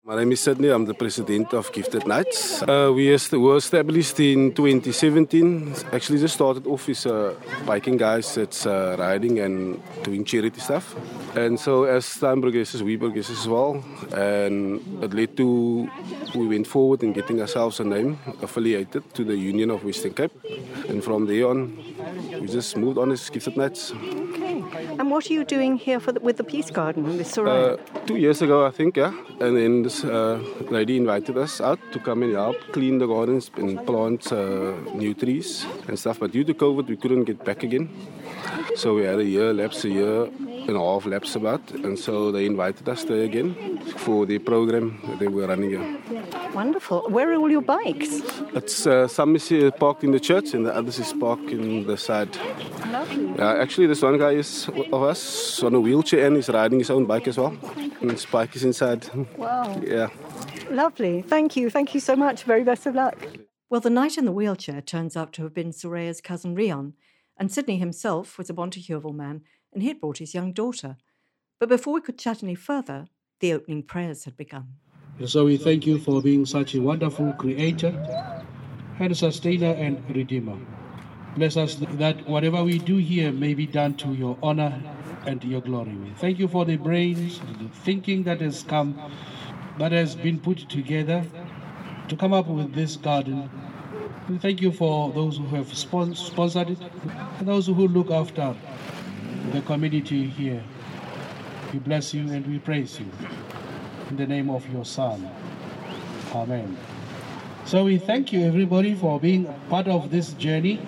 My 0.03 0.17
name 0.17 0.33
is 0.33 0.41
Sydney. 0.41 0.71
I'm 0.71 0.87
the 0.87 0.95
president 0.95 1.53
of 1.53 1.71
Gifted 1.73 2.07
Knights. 2.07 2.63
Uh, 2.63 2.91
we 2.93 3.15
were 3.33 3.57
established 3.59 4.19
in 4.19 4.53
2017. 4.55 5.75
Actually, 5.93 6.19
just 6.21 6.35
started 6.35 6.67
off 6.67 6.89
as 6.89 7.05
uh, 7.05 7.35
biking 7.67 7.99
guys 7.99 8.35
that's 8.35 8.65
uh, 8.65 8.97
riding 8.99 9.41
and 9.41 9.79
doing 10.03 10.25
charity 10.25 10.59
stuff. 10.59 10.97
And 11.37 11.61
so, 11.61 11.85
as 11.85 12.17
time 12.19 12.41
progresses, 12.41 12.83
we 12.83 12.97
progress 12.97 13.29
as 13.29 13.47
well. 13.47 13.85
And 14.13 14.81
it 15.05 15.13
led 15.13 15.37
to 15.37 15.87
we 16.35 16.47
went 16.47 16.67
forward 16.67 17.03
in 17.03 17.13
getting 17.13 17.41
ourselves 17.41 17.81
a 17.81 17.85
name 17.85 18.19
affiliated 18.43 19.03
to 19.15 19.25
the 19.25 19.37
Union 19.37 19.71
of 19.71 19.85
Western 19.85 20.15
Cape. 20.15 20.33
And 20.89 21.03
from 21.03 21.27
there 21.27 21.49
on, 21.49 21.77
we 22.41 22.47
just 22.47 22.77
moved 22.77 22.99
on 22.99 23.11
as 23.13 23.29
Gifted 23.31 23.57
Knights. 23.57 23.93
Okay. 23.93 24.87
And 24.99 25.11
what 25.11 25.31
are 25.31 25.33
you 25.33 25.45
doing 25.45 25.77
here 25.77 26.01
for 26.01 26.13
the, 26.13 26.21
with 26.21 26.37
the 26.37 26.45
Peace 26.45 26.71
Garden 26.71 27.05
with 27.05 27.27
Soraya? 27.27 27.79
Uh, 27.79 28.07
two 28.07 28.17
years 28.17 28.43
ago, 28.43 28.67
I 28.67 28.71
think, 28.71 28.97
yeah. 28.97 29.13
And 29.41 29.57
then 29.57 29.83
this 29.83 30.05
uh, 30.05 30.43
lady 30.71 30.97
invited 30.97 31.37
us 31.39 31.61
out 31.61 31.81
to 31.93 31.99
come 31.99 32.23
and 32.23 32.35
help 32.35 32.57
clean 32.73 32.99
the 32.99 33.07
gardens 33.07 33.51
and 33.57 33.85
plant 33.87 34.33
uh, 34.33 34.73
new 34.95 35.15
trees 35.15 35.67
and 35.89 35.99
stuff. 35.99 36.21
But 36.21 36.33
due 36.33 36.45
to 36.45 36.55
COVID, 36.55 36.89
we 36.89 36.97
couldn't 36.97 37.25
get 37.25 37.45
back 37.45 37.63
again. 37.63 37.89
So 38.77 38.95
we 38.95 39.03
had 39.05 39.19
a 39.19 39.25
year 39.25 39.53
lapse, 39.53 39.85
a 39.85 39.89
year 39.89 40.29
and 40.71 40.79
a 40.79 40.81
half 40.81 41.05
lapse 41.07 41.37
about. 41.37 41.71
And 41.73 41.99
so 41.99 42.33
they 42.33 42.47
invited 42.47 42.89
us 42.89 43.05
there 43.05 43.23
again 43.23 43.79
for 43.99 44.25
the 44.25 44.39
program 44.39 45.01
that 45.07 45.19
they 45.19 45.29
were 45.29 45.47
running 45.47 45.71
here. 45.71 45.99
Wonderful. 46.55 47.09
Where 47.11 47.31
are 47.33 47.37
all 47.37 47.51
your 47.51 47.63
bikes? 47.63 48.23
It's 48.55 48.87
uh, 48.87 49.07
some 49.09 49.37
is 49.37 49.49
here 49.49 49.71
parked 49.71 50.03
in 50.05 50.13
the 50.13 50.21
church 50.21 50.55
and 50.55 50.65
the 50.67 50.75
others 50.75 50.99
is 50.99 51.13
parked 51.13 51.51
in 51.51 51.87
the 51.87 51.97
side. 51.97 52.35
Lovely. 52.91 53.27
Yeah, 53.37 53.55
actually, 53.55 53.87
this 53.87 54.03
one 54.03 54.19
guy 54.19 54.33
is 54.33 54.69
of 54.69 55.03
us 55.03 55.63
on 55.63 55.75
a 55.75 55.81
wheelchair 55.81 56.27
and 56.27 56.37
he's 56.37 56.49
riding 56.49 56.79
his 56.79 56.91
own 56.91 57.05
bike 57.07 57.29
as 57.29 57.37
well. 57.37 57.55
And 58.01 58.11
his 58.11 58.27
bike 58.27 58.57
is 58.57 58.65
inside. 58.65 59.09
Wow. 59.37 59.81
Yeah. 59.85 60.09
Lovely. 60.71 61.23
Thank 61.23 61.57
you. 61.57 61.71
Thank 61.71 61.95
you 61.95 62.01
so 62.01 62.17
much. 62.17 62.45
Very 62.45 62.65
best 62.65 62.87
of 62.87 62.95
luck. 62.95 63.19
Well, 63.69 63.81
the 63.81 63.91
knight 63.91 64.19
in 64.19 64.25
the 64.25 64.33
wheelchair 64.33 64.81
turns 64.81 65.17
out 65.17 65.33
to 65.35 65.43
have 65.45 65.55
been 65.55 65.71
Soraya's 65.71 66.21
cousin 66.21 66.57
Rion, 66.57 66.95
and 67.37 67.53
Sidney 67.53 67.79
himself 67.79 68.37
was 68.37 68.51
a 68.51 68.53
Bonteheuwel 68.53 69.15
man, 69.15 69.43
and 69.73 69.83
he 69.83 69.89
had 69.89 70.01
brought 70.01 70.19
his 70.19 70.35
young 70.35 70.53
daughter. 70.53 70.97
But 71.59 71.69
before 71.69 71.95
we 71.95 72.01
could 72.01 72.19
chat 72.19 72.43
any 72.43 72.55
further, 72.55 73.07
the 73.41 73.53
opening 73.53 73.83
prayers 73.83 74.25
had 74.25 74.37
begun. 74.37 74.75
So 75.27 75.45
we 75.45 75.57
thank 75.57 75.87
you 75.87 75.99
for 75.99 76.23
being 76.23 76.47
such 76.47 76.75
a 76.75 76.81
wonderful 76.81 77.33
creator 77.35 77.95
and 78.99 79.17
sustainer 79.17 79.73
and 79.73 80.03
redeemer. 80.15 80.57
Bless 81.37 81.57
us 81.57 81.77
that 81.77 82.29
whatever 82.29 82.65
we 82.65 82.79
do 82.79 82.97
here 82.97 83.31
may 83.31 83.55
be 83.55 83.67
done 83.67 83.95
to 83.95 84.15
your 84.15 84.37
honor 84.43 84.83
and 85.27 85.45
your 85.45 85.61
glory. 85.61 85.95
We 85.95 86.11
thank 86.17 86.39
you 86.39 86.49
for 86.49 86.65
the 86.65 86.77
brains, 86.77 87.39
the 87.39 87.69
thinking 87.69 88.23
that 88.25 88.41
has 88.41 88.63
come, 88.63 88.99
that 89.79 89.93
has 89.93 90.17
been 90.17 90.41
put 90.41 90.69
together 90.69 91.25
to 92.09 92.17
come 92.17 92.33
up 92.33 92.47
with 92.47 92.75
this 92.75 92.97
garden. 92.97 93.49
We 94.29 94.39
thank 94.39 94.61
you 94.61 94.73
for 94.73 95.13
those 95.13 95.37
who 95.37 95.47
have 95.49 95.77
sponsored 95.77 96.71
it 96.71 96.79
and 97.39 97.47
those 97.47 97.67
who 97.67 97.89
look 97.89 98.11
after 98.11 98.57
the 99.53 99.61
community 99.63 100.27
here. 100.27 100.63
We 101.73 101.79
bless 101.79 102.15
you 102.15 102.23
and 102.31 102.47
we 102.47 102.59
praise 102.59 102.99
you 102.99 103.07
in 104.09 104.17
the 104.17 104.27
name 104.27 104.51
of 104.51 104.69
your 104.73 104.85
Son. 104.85 105.29
Amen. 106.35 106.77
So 107.65 107.85
we 107.85 107.99
thank 107.99 108.33
you, 108.33 108.41
everybody, 108.43 108.95
for 108.95 109.21
being 109.21 109.53
part 109.69 109.87
of 109.87 110.11
this 110.11 110.33
journey, 110.35 110.81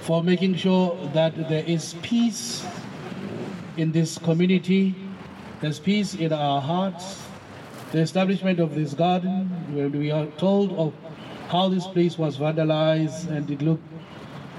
for 0.00 0.22
making 0.22 0.56
sure 0.56 0.96
that 1.12 1.48
there 1.48 1.64
is 1.64 1.94
peace 2.02 2.66
in 3.76 3.92
this 3.92 4.18
community, 4.18 4.94
there's 5.60 5.78
peace 5.78 6.14
in 6.14 6.32
our 6.32 6.60
hearts. 6.60 7.22
The 7.92 8.00
establishment 8.00 8.58
of 8.58 8.74
this 8.74 8.94
garden, 8.94 9.48
when 9.72 9.92
we 9.92 10.10
are 10.10 10.26
told 10.38 10.72
of 10.72 10.92
how 11.48 11.68
this 11.68 11.86
place 11.86 12.18
was 12.18 12.36
vandalized 12.36 13.28
and 13.28 13.50
it 13.50 13.62
looked 13.62 13.84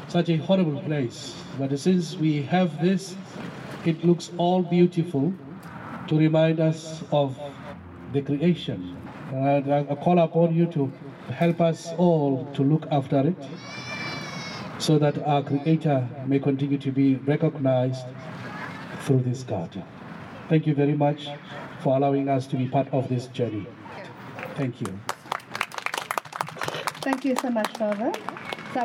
such 0.08 0.30
a 0.30 0.38
horrible 0.38 0.82
place. 0.82 1.36
But 1.60 1.78
since 1.80 2.15
we 2.15 2.41
have 2.43 2.82
this, 2.82 3.15
it 3.86 4.04
looks 4.04 4.32
all 4.38 4.63
beautiful 4.63 5.34
to 6.08 6.17
remind 6.17 6.60
us 6.60 7.04
of 7.12 7.39
the 8.13 8.22
creation. 8.22 8.98
And 9.34 9.74
I 9.74 9.96
call 9.96 10.20
upon 10.20 10.56
you 10.56 10.65
to 10.67 10.91
help 11.32 11.60
us 11.60 11.93
all 11.98 12.46
to 12.54 12.63
look 12.63 12.88
after 12.91 13.28
it 13.28 13.36
so 14.80 14.98
that 15.00 15.17
our 15.24 15.43
Creator 15.43 16.08
may 16.28 16.39
continue 16.39 16.78
to 16.78 16.91
be 16.91 17.15
recognized 17.15 18.06
through 19.02 19.22
this 19.24 19.43
garden. 19.43 19.84
Thank 20.50 20.65
you 20.65 20.74
very 20.74 20.93
much 20.93 21.28
for 21.82 21.98
allowing 21.98 22.30
us 22.30 22.48
to 22.48 22.56
be 22.56 22.67
part 22.67 22.88
of 22.93 23.10
this 23.10 23.28
journey. 23.28 23.65
Thank 24.56 24.80
you. 24.82 25.00
Thank 27.02 27.26
you 27.26 27.36
so 27.36 27.50
much, 27.50 27.76
Father. 27.78 28.12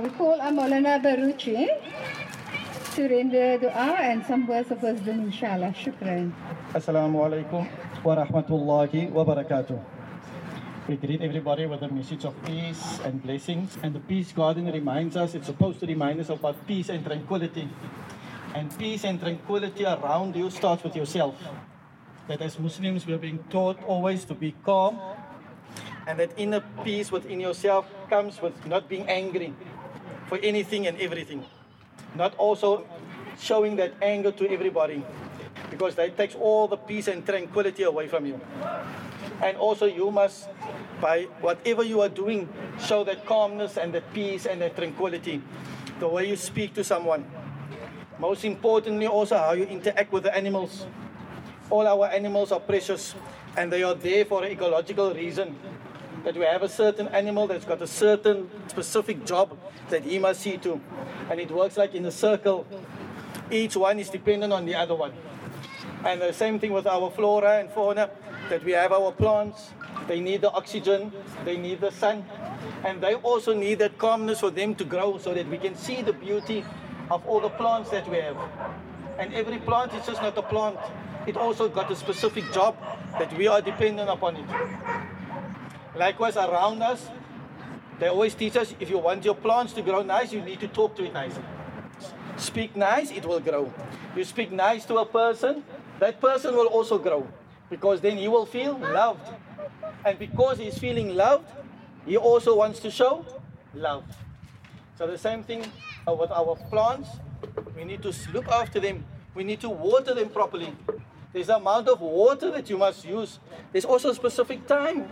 We 0.01 0.09
call 0.09 0.39
Amolana 0.41 1.03
Baruchi 1.05 1.69
to 2.95 3.09
render 3.09 3.59
dua 3.59 3.99
and 4.01 4.25
some 4.25 4.47
words 4.47 4.71
of 4.71 4.83
wisdom, 4.83 5.21
inshallah. 5.29 5.75
Shukran. 5.77 6.33
Assalamu 6.73 7.21
alaikum 7.21 7.69
wa 8.03 8.17
rahmatullahi 8.17 9.11
wa 9.11 9.23
barakatuh. 9.23 9.79
We 10.89 10.97
greet 10.97 11.21
everybody 11.21 11.67
with 11.67 11.83
a 11.83 11.89
message 11.89 12.25
of 12.25 12.33
peace 12.43 13.01
and 13.05 13.23
blessings. 13.23 13.77
And 13.83 13.95
the 13.95 14.01
Peace 14.01 14.33
Garden 14.33 14.73
reminds 14.73 15.15
us, 15.15 15.35
it's 15.35 15.45
supposed 15.45 15.79
to 15.81 15.87
remind 15.87 16.21
us 16.21 16.31
about 16.31 16.67
peace 16.67 16.89
and 16.89 17.05
tranquility. 17.05 17.69
And 18.55 18.73
peace 18.79 19.05
and 19.05 19.21
tranquility 19.21 19.85
around 19.85 20.35
you 20.35 20.49
starts 20.49 20.83
with 20.85 20.97
yourself. 20.97 21.37
That 22.29 22.41
as 22.41 22.59
Muslims, 22.59 23.07
we 23.07 23.13
are 23.13 23.19
being 23.19 23.45
taught 23.51 23.77
always 23.85 24.25
to 24.25 24.33
be 24.33 24.55
calm. 24.65 24.99
And 26.07 26.19
that 26.19 26.33
inner 26.39 26.65
peace 26.83 27.13
within 27.13 27.41
yourself 27.41 27.87
comes 28.09 28.41
with 28.41 28.57
not 28.67 28.89
being 28.89 29.07
angry 29.07 29.53
for 30.33 30.41
anything 30.41 30.87
and 30.89 30.97
everything. 30.97 31.45
Not 32.17 32.33
also 32.41 32.89
showing 33.37 33.77
that 33.77 33.93
anger 34.01 34.33
to 34.33 34.49
everybody 34.49 35.05
because 35.69 35.95
that 35.97 36.17
takes 36.17 36.35
all 36.35 36.65
the 36.67 36.81
peace 36.81 37.07
and 37.13 37.21
tranquility 37.21 37.83
away 37.83 38.09
from 38.09 38.25
you. 38.25 38.41
And 39.45 39.59
also, 39.59 39.85
you 39.85 40.11
must, 40.11 40.49
by 41.03 41.29
whatever 41.45 41.85
you 41.85 42.01
are 42.01 42.09
doing, 42.09 42.49
show 42.81 43.05
that 43.05 43.27
calmness 43.27 43.77
and 43.77 43.93
that 43.93 44.09
peace 44.15 44.47
and 44.47 44.63
that 44.63 44.75
tranquility. 44.75 45.43
The 46.01 46.09
way 46.09 46.33
you 46.33 46.37
speak 46.37 46.73
to 46.81 46.83
someone. 46.83 47.29
Most 48.19 48.47
importantly, 48.47 49.07
also 49.07 49.37
how 49.37 49.53
you 49.53 49.65
interact 49.65 50.13
with 50.13 50.23
the 50.23 50.35
animals. 50.35 50.87
All 51.69 51.87
our 51.87 52.09
animals 52.09 52.53
are 52.53 52.61
precious 52.61 53.15
and 53.59 53.71
they 53.71 53.83
are 53.83 53.95
there 53.95 54.25
for 54.25 54.45
an 54.45 54.53
ecological 54.53 55.13
reason. 55.13 55.53
That 56.25 56.37
we 56.37 56.45
have 56.45 56.63
a 56.63 56.69
certain 56.69 57.09
animal 57.09 57.47
that's 57.47 57.65
got 57.65 57.83
a 57.83 57.87
certain 57.87 58.49
specific 58.69 59.25
job 59.25 59.59
that 59.91 60.05
he 60.05 60.19
must 60.19 60.41
see 60.41 60.57
to. 60.59 60.81
And 61.31 61.41
it 61.41 61.51
works 61.51 61.77
like 61.77 61.95
in 61.95 62.07
a 62.07 62.11
circle. 62.13 62.67
Each 63.51 63.77
one 63.77 63.99
is 63.99 64.09
dependent 64.09 64.53
on 64.53 64.65
the 64.65 64.75
other 64.75 64.95
one. 64.95 65.13
And 66.05 66.21
the 66.21 66.33
same 66.33 66.59
thing 66.59 66.73
with 66.73 66.87
our 66.87 67.11
flora 67.11 67.59
and 67.59 67.71
fauna, 67.71 68.11
that 68.49 68.65
we 68.65 68.73
have 68.73 68.93
our 68.93 69.13
plants, 69.13 69.71
they 70.09 70.21
need 70.21 70.41
the 70.41 70.51
oxygen, 70.51 71.13
they 71.45 71.57
need 71.57 71.81
the 71.81 71.91
sun, 71.91 72.25
and 72.85 73.01
they 73.01 73.15
also 73.15 73.55
need 73.55 73.79
that 73.79 73.99
calmness 73.99 74.41
for 74.41 74.51
them 74.51 74.75
to 74.75 74.85
grow 74.85 75.19
so 75.19 75.33
that 75.35 75.49
we 75.49 75.59
can 75.59 75.77
see 75.77 76.03
the 76.03 76.13
beauty 76.13 76.65
of 77.11 77.25
all 77.27 77.41
the 77.41 77.51
plants 77.51 77.91
that 77.91 78.09
we 78.09 78.17
have. 78.17 78.37
And 79.19 79.33
every 79.35 79.59
plant 79.59 79.95
is 79.95 80.05
just 80.07 80.21
not 80.23 80.37
a 80.37 80.43
plant, 80.43 80.77
it 81.27 81.37
also 81.37 81.69
got 81.69 81.91
a 81.91 81.97
specific 81.97 82.51
job 82.53 82.77
that 83.19 83.37
we 83.37 83.47
are 83.47 83.61
dependent 83.61 84.09
upon 84.09 84.37
it. 84.37 84.47
Likewise, 85.95 86.37
around 86.37 86.83
us, 86.83 87.09
they 87.99 88.09
always 88.09 88.35
teach 88.35 88.57
us 88.57 88.75
if 88.81 88.89
you 88.91 88.99
want 88.99 89.25
your 89.25 89.35
plants 89.35 89.73
to 89.75 89.83
grow 89.83 90.03
nice, 90.03 90.33
you 90.33 90.41
need 90.41 90.61
to 90.61 90.69
talk 90.69 90.97
to 90.97 91.05
it 91.05 91.13
nicely. 91.13 91.45
Speak 92.37 92.75
nice, 92.75 93.11
it 93.11 93.27
will 93.27 93.41
grow. 93.41 93.73
You 94.17 94.25
speak 94.25 94.51
nice 94.51 94.85
to 94.87 94.97
a 94.97 95.07
person, 95.07 95.63
that 96.01 96.21
person 96.21 96.55
will 96.55 96.67
also 96.67 96.99
grow 96.99 97.29
because 97.71 98.01
then 98.01 98.17
he 98.17 98.27
will 98.27 98.47
feel 98.47 98.79
loved. 98.79 99.31
And 100.05 100.19
because 100.19 100.59
he's 100.59 100.79
feeling 100.79 101.15
loved, 101.15 101.49
he 102.07 102.17
also 102.17 102.57
wants 102.57 102.81
to 102.81 102.91
show 102.91 103.25
love. 103.75 104.05
So 104.99 105.07
the 105.07 105.19
same 105.19 105.45
thing 105.45 105.65
uh, 106.09 106.15
with 106.15 106.31
our 106.31 106.57
plants, 106.71 107.09
we 107.77 107.85
need 107.85 108.03
to 108.03 108.13
look 108.33 108.49
after 108.49 108.81
them. 108.81 109.05
We 109.35 109.45
need 109.45 109.61
to 109.61 109.69
water 109.69 110.15
them 110.15 110.31
properly. 110.31 110.75
There's 111.33 111.47
the 111.47 111.57
amount 111.57 111.89
of 111.89 112.01
water 112.01 112.51
that 112.51 112.69
you 112.69 112.77
must 112.77 113.05
use. 113.05 113.39
There's 113.73 113.85
also 113.85 114.11
a 114.11 114.15
specific 114.15 114.67
time 114.67 115.09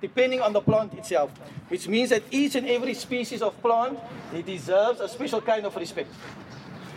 depending 0.00 0.40
on 0.40 0.52
the 0.52 0.60
plant 0.60 0.94
itself, 0.94 1.30
which 1.68 1.88
means 1.88 2.10
that 2.10 2.22
each 2.30 2.54
and 2.54 2.66
every 2.68 2.94
species 2.94 3.42
of 3.42 3.60
plant, 3.62 3.98
it 4.34 4.46
deserves 4.46 5.00
a 5.00 5.08
special 5.08 5.40
kind 5.40 5.64
of 5.64 5.74
respect 5.76 6.10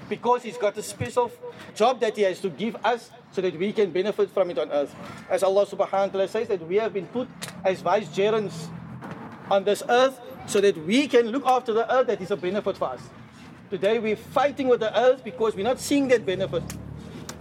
because 0.09 0.43
he's 0.43 0.57
got 0.57 0.75
a 0.77 0.83
special 0.83 1.31
job 1.75 1.99
that 1.99 2.15
he 2.15 2.23
has 2.23 2.41
to 2.41 2.49
give 2.49 2.75
us 2.83 3.11
so 3.31 3.41
that 3.41 3.57
we 3.57 3.71
can 3.71 3.91
benefit 3.91 4.29
from 4.31 4.49
it 4.49 4.57
on 4.57 4.71
earth. 4.71 4.93
As 5.29 5.43
Allah 5.43 5.65
subhanahu 5.65 5.91
wa 5.91 6.07
ta'ala 6.07 6.27
says 6.27 6.47
that 6.47 6.67
we 6.67 6.77
have 6.77 6.93
been 6.93 7.05
put 7.05 7.27
as 7.63 7.81
vicegerents 7.81 8.69
on 9.51 9.63
this 9.63 9.83
earth 9.87 10.19
so 10.47 10.59
that 10.61 10.75
we 10.85 11.07
can 11.07 11.27
look 11.27 11.45
after 11.45 11.73
the 11.73 11.91
earth 11.93 12.07
that 12.07 12.19
is 12.21 12.31
a 12.31 12.35
benefit 12.35 12.75
for 12.75 12.89
us. 12.89 13.01
Today 13.69 13.99
we're 13.99 14.15
fighting 14.15 14.67
with 14.67 14.79
the 14.79 14.97
earth 14.97 15.23
because 15.23 15.55
we're 15.55 15.63
not 15.63 15.79
seeing 15.79 16.07
that 16.07 16.25
benefit. 16.25 16.63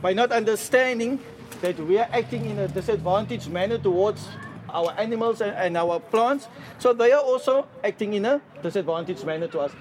By 0.03 0.12
not 0.12 0.31
understanding 0.31 1.18
that 1.62 1.79
we 1.81 1.99
are 1.99 2.09
acting 2.12 2.44
in 2.44 2.59
a 2.59 2.68
disadvantaged 2.68 3.49
manner 3.49 3.79
towards 3.79 4.29
our 4.70 4.92
animals 4.98 5.40
and, 5.40 5.52
and 5.57 5.76
our 5.76 6.00
plants, 6.00 6.48
so 6.78 6.92
they 6.92 7.12
are 7.12 7.20
also 7.22 7.66
acting 7.83 8.14
in 8.14 8.24
a 8.24 8.40
disadvantaged 8.62 9.24
manner 9.24 9.48
to 9.48 9.61
us. 9.61 9.72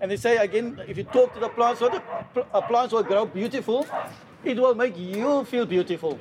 And 0.00 0.10
they 0.10 0.16
say 0.16 0.36
again, 0.36 0.80
if 0.86 0.96
you 0.96 1.04
talk 1.04 1.32
to 1.34 1.40
the 1.40 1.48
plants, 1.48 1.80
so 1.80 1.88
the 1.88 2.02
uh, 2.52 2.60
plants 2.60 2.92
will 2.92 3.02
grow 3.02 3.26
beautiful. 3.26 3.86
It 4.44 4.58
will 4.58 4.74
make 4.74 4.98
you 4.98 5.44
feel 5.44 5.64
beautiful. 5.64 6.18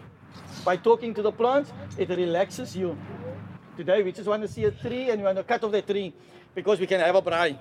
By 0.64 0.78
talking 0.78 1.14
to 1.16 1.22
the 1.22 1.32
plants, 1.32 1.74
it 1.98 2.10
relaxes 2.10 2.76
you. 2.76 2.98
Today 3.76 4.04
we 4.04 4.12
just 4.12 4.28
want 4.28 4.42
to 4.44 4.48
see 4.48 4.64
a 4.66 4.72
tree 4.72 5.10
and 5.10 5.20
we 5.20 5.26
want 5.26 5.38
to 5.38 5.44
cut 5.44 5.64
off 5.64 5.72
the 5.72 5.82
tree 5.82 6.14
because 6.56 6.80
we 6.80 6.88
can 6.88 7.00
have 7.00 7.16
a 7.16 7.22
braai. 7.22 7.58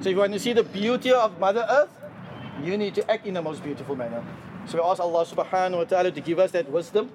So 0.00 0.08
if 0.10 0.14
you 0.14 0.18
want 0.18 0.32
to 0.32 0.40
see 0.40 0.52
the 0.52 0.62
beauty 0.64 1.12
of 1.12 1.38
Mother 1.38 1.66
Earth, 1.70 1.90
you 2.62 2.76
need 2.76 2.94
to 2.96 3.10
act 3.10 3.26
in 3.26 3.34
the 3.34 3.42
most 3.42 3.62
beautiful 3.62 3.96
manner. 3.96 4.22
So 4.66 4.78
we 4.78 4.84
ask 4.84 5.00
Allah 5.00 5.24
subhanahu 5.24 5.78
wa 5.78 5.84
ta'ala 5.84 6.10
to 6.10 6.20
give 6.20 6.38
us 6.38 6.50
that 6.52 6.70
wisdom 6.70 7.10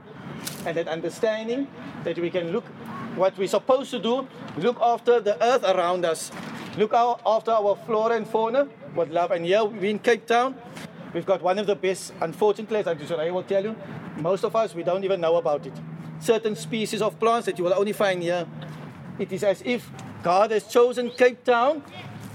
and 0.65 0.77
that 0.77 0.87
understanding 0.87 1.67
that 2.03 2.17
we 2.17 2.29
can 2.29 2.51
look 2.51 2.65
what 3.15 3.37
we're 3.37 3.47
supposed 3.47 3.91
to 3.91 3.99
do, 3.99 4.27
look 4.57 4.79
after 4.81 5.19
the 5.19 5.41
earth 5.43 5.63
around 5.63 6.05
us. 6.05 6.31
Look 6.77 6.93
out 6.93 7.21
after 7.25 7.51
our 7.51 7.75
flora 7.85 8.15
and 8.15 8.27
fauna 8.27 8.67
with 8.95 9.09
love. 9.09 9.31
And 9.31 9.45
here 9.45 9.63
we're 9.65 9.89
in 9.89 9.99
Cape 9.99 10.25
Town, 10.25 10.55
we've 11.13 11.25
got 11.25 11.41
one 11.41 11.59
of 11.59 11.67
the 11.67 11.75
best, 11.75 12.13
unfortunately, 12.21 12.77
as 12.77 12.87
I 12.87 13.29
will 13.31 13.43
tell 13.43 13.63
you, 13.63 13.75
most 14.17 14.43
of 14.43 14.55
us, 14.55 14.75
we 14.75 14.83
don't 14.83 15.03
even 15.03 15.21
know 15.21 15.35
about 15.37 15.65
it. 15.65 15.73
Certain 16.19 16.55
species 16.55 17.01
of 17.01 17.19
plants 17.19 17.45
that 17.45 17.57
you 17.57 17.63
will 17.63 17.73
only 17.73 17.93
find 17.93 18.21
here. 18.21 18.45
It 19.17 19.31
is 19.31 19.43
as 19.43 19.61
if 19.65 19.89
God 20.23 20.51
has 20.51 20.67
chosen 20.67 21.09
Cape 21.11 21.43
Town 21.43 21.83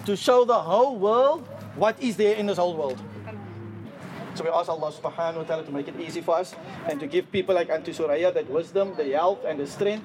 to 0.06 0.16
show 0.16 0.44
the 0.44 0.58
whole 0.58 0.96
world 0.96 1.46
what 1.76 2.00
is 2.02 2.16
there 2.16 2.34
in 2.34 2.46
this 2.46 2.58
whole 2.58 2.76
world. 2.76 3.00
So 4.34 4.42
we 4.42 4.50
ask 4.50 4.68
Allah 4.68 4.90
subhanahu 4.90 5.36
wa 5.36 5.46
ta'ala 5.46 5.62
to 5.62 5.70
make 5.70 5.86
it 5.86 5.94
easy 6.00 6.20
for 6.20 6.42
us 6.42 6.58
and 6.90 6.98
to 6.98 7.06
give 7.06 7.30
people 7.30 7.54
like 7.54 7.70
Auntie 7.70 7.94
Suraya 7.94 8.34
that 8.34 8.50
wisdom, 8.50 8.94
the 8.98 9.14
health, 9.14 9.46
and 9.46 9.60
the 9.60 9.66
strength. 9.66 10.02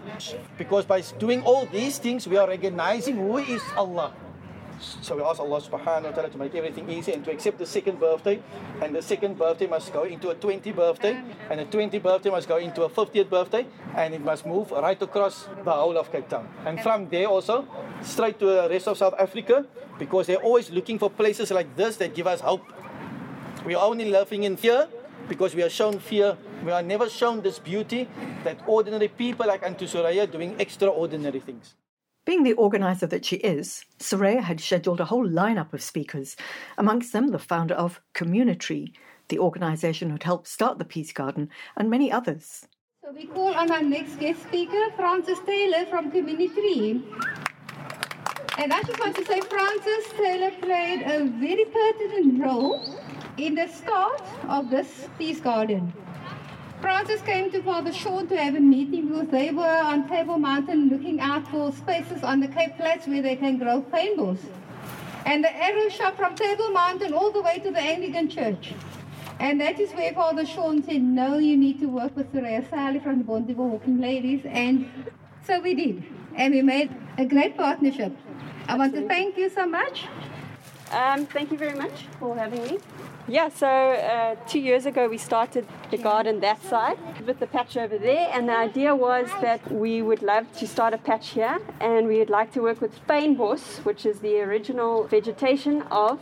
Because 0.55 0.85
by 0.85 1.01
doing 1.17 1.41
all 1.41 1.65
these 1.65 1.97
things, 1.97 2.27
we 2.27 2.37
are 2.37 2.47
recognizing 2.47 3.17
who 3.17 3.41
is 3.41 3.63
Allah. 3.75 4.13
So 5.01 5.17
we 5.17 5.23
ask 5.23 5.41
Allah 5.41 5.59
subhanahu 5.59 6.07
wa 6.07 6.15
ta'ala 6.15 6.29
to 6.29 6.37
make 6.37 6.55
everything 6.55 6.87
easy 6.89 7.11
and 7.11 7.25
to 7.25 7.31
accept 7.31 7.57
the 7.57 7.65
second 7.65 7.99
birthday. 7.99 8.39
And 8.81 8.95
the 8.95 9.01
second 9.01 9.37
birthday 9.37 9.67
must 9.67 9.91
go 9.91 10.03
into 10.03 10.29
a 10.29 10.35
20th 10.35 10.75
birthday. 10.75 11.19
And 11.49 11.59
the 11.59 11.65
20th 11.65 12.01
birthday 12.01 12.29
must 12.29 12.47
go 12.47 12.57
into 12.57 12.83
a 12.83 12.89
50th 12.89 13.29
birthday. 13.29 13.65
And 13.97 14.13
it 14.13 14.21
must 14.21 14.45
move 14.45 14.71
right 14.71 15.01
across 15.01 15.49
the 15.65 15.71
whole 15.73 15.97
of 15.97 16.11
Cape 16.11 16.29
Town. 16.29 16.47
And 16.65 16.79
from 16.79 17.09
there 17.09 17.25
also, 17.27 17.67
straight 18.03 18.39
to 18.39 18.45
the 18.45 18.67
rest 18.69 18.87
of 18.87 18.97
South 18.97 19.15
Africa. 19.19 19.65
Because 19.97 20.27
they're 20.27 20.39
always 20.45 20.69
looking 20.71 20.97
for 20.97 21.09
places 21.09 21.51
like 21.51 21.75
this 21.75 21.97
that 21.97 22.15
give 22.15 22.27
us 22.27 22.39
hope. 22.39 22.63
We 23.65 23.75
are 23.75 23.85
only 23.85 24.05
living 24.05 24.43
in 24.43 24.55
fear 24.55 24.87
because 25.27 25.53
we 25.53 25.63
are 25.63 25.69
shown 25.69 25.99
fear. 25.99 26.37
We 26.63 26.71
are 26.71 26.81
never 26.81 27.09
shown 27.09 27.41
this 27.41 27.59
beauty 27.59 28.07
that 28.43 28.57
ordinary 28.65 29.09
people 29.09 29.47
like 29.47 29.63
Auntie 29.63 29.85
Suraya 29.85 30.31
doing 30.31 30.55
extraordinary 30.59 31.39
things. 31.39 31.75
Being 32.25 32.43
the 32.43 32.53
organiser 32.53 33.07
that 33.07 33.25
she 33.25 33.37
is, 33.37 33.83
Soraya 33.99 34.41
had 34.41 34.61
scheduled 34.61 35.01
a 35.01 35.05
whole 35.05 35.27
lineup 35.27 35.73
of 35.73 35.81
speakers, 35.81 36.37
amongst 36.77 37.11
them 37.11 37.29
the 37.29 37.39
founder 37.39 37.73
of 37.73 38.01
Communitree, 38.13 38.93
the 39.27 39.39
organisation 39.39 40.09
who'd 40.09 40.23
helped 40.23 40.47
start 40.47 40.77
the 40.77 40.85
Peace 40.85 41.11
Garden, 41.11 41.49
and 41.75 41.89
many 41.89 42.11
others. 42.11 42.65
So 43.03 43.11
we 43.11 43.25
call 43.25 43.53
on 43.55 43.71
our 43.71 43.81
next 43.81 44.19
guest 44.19 44.43
speaker, 44.43 44.91
Frances 44.95 45.39
Taylor 45.45 45.85
from 45.87 46.11
Communitree. 46.11 47.01
And 48.57 48.73
I 48.73 48.83
just 48.83 48.99
want 48.99 49.15
to 49.15 49.25
say 49.25 49.41
Frances 49.41 50.05
Taylor 50.17 50.51
played 50.61 51.01
a 51.01 51.25
very 51.39 51.65
pertinent 51.65 52.43
role 52.43 52.85
in 53.39 53.55
the 53.55 53.67
start 53.67 54.21
of 54.49 54.69
this 54.69 55.07
Peace 55.17 55.39
Garden. 55.39 55.93
Frances 56.81 57.21
came 57.21 57.49
to 57.51 57.63
Father 57.63 57.93
Sean 57.93 58.27
to 58.27 58.35
have 58.37 58.55
a 58.55 58.59
meeting 58.59 59.07
because 59.07 59.29
they 59.29 59.51
were 59.51 59.81
on 59.91 60.09
Table 60.09 60.37
Mountain 60.37 60.89
looking 60.89 61.21
out 61.21 61.47
for 61.47 61.71
spaces 61.71 62.21
on 62.23 62.41
the 62.41 62.49
Cape 62.49 62.75
Flats 62.75 63.07
where 63.07 63.21
they 63.21 63.37
can 63.37 63.57
grow 63.57 63.81
fynbos. 63.81 64.39
And 65.25 65.43
the 65.43 65.55
arrow 65.55 65.87
shot 65.87 66.17
from 66.17 66.35
Table 66.35 66.69
Mountain 66.71 67.13
all 67.13 67.31
the 67.31 67.41
way 67.41 67.59
to 67.59 67.71
the 67.71 67.79
Anglican 67.79 68.29
Church. 68.29 68.73
And 69.39 69.61
that 69.61 69.79
is 69.79 69.91
where 69.91 70.11
Father 70.13 70.45
Sean 70.45 70.83
said, 70.83 71.01
no, 71.01 71.37
you 71.37 71.55
need 71.55 71.79
to 71.79 71.85
work 71.85 72.15
with 72.17 72.33
Soraya 72.33 72.69
Sali 72.69 72.99
from 72.99 73.19
the 73.19 73.23
Bonteheuwel 73.23 73.69
Walking 73.69 74.01
Ladies. 74.01 74.41
And 74.45 74.89
so 75.45 75.61
we 75.61 75.75
did. 75.75 76.03
And 76.35 76.53
we 76.53 76.61
made 76.61 76.93
a 77.17 77.25
great 77.25 77.55
partnership. 77.55 78.15
I 78.67 78.75
want 78.75 78.93
to 78.95 79.07
thank 79.07 79.37
you 79.37 79.49
so 79.49 79.65
much. 79.65 80.07
Um, 80.91 81.25
thank 81.25 81.51
you 81.51 81.57
very 81.57 81.77
much 81.77 82.07
for 82.19 82.35
having 82.35 82.63
me. 82.63 82.79
Yeah, 83.29 83.49
so 83.49 83.67
uh, 83.67 84.35
two 84.47 84.59
years 84.59 84.87
ago 84.87 85.07
we 85.07 85.19
started 85.19 85.67
the 85.91 85.99
garden 85.99 86.39
that 86.39 86.63
side 86.63 86.97
with 87.27 87.37
the 87.37 87.45
patch 87.45 87.77
over 87.77 87.95
there, 87.95 88.27
and 88.33 88.49
the 88.49 88.57
idea 88.57 88.95
was 88.95 89.27
that 89.41 89.71
we 89.71 90.01
would 90.01 90.23
love 90.23 90.51
to 90.53 90.65
start 90.65 90.95
a 90.95 90.97
patch 90.97 91.29
here, 91.29 91.59
and 91.79 92.07
we 92.07 92.17
would 92.17 92.31
like 92.31 92.51
to 92.53 92.61
work 92.61 92.81
with 92.81 92.91
fynbos, 93.07 93.85
which 93.85 94.03
is 94.03 94.21
the 94.21 94.41
original 94.41 95.03
vegetation 95.03 95.83
of 95.91 96.19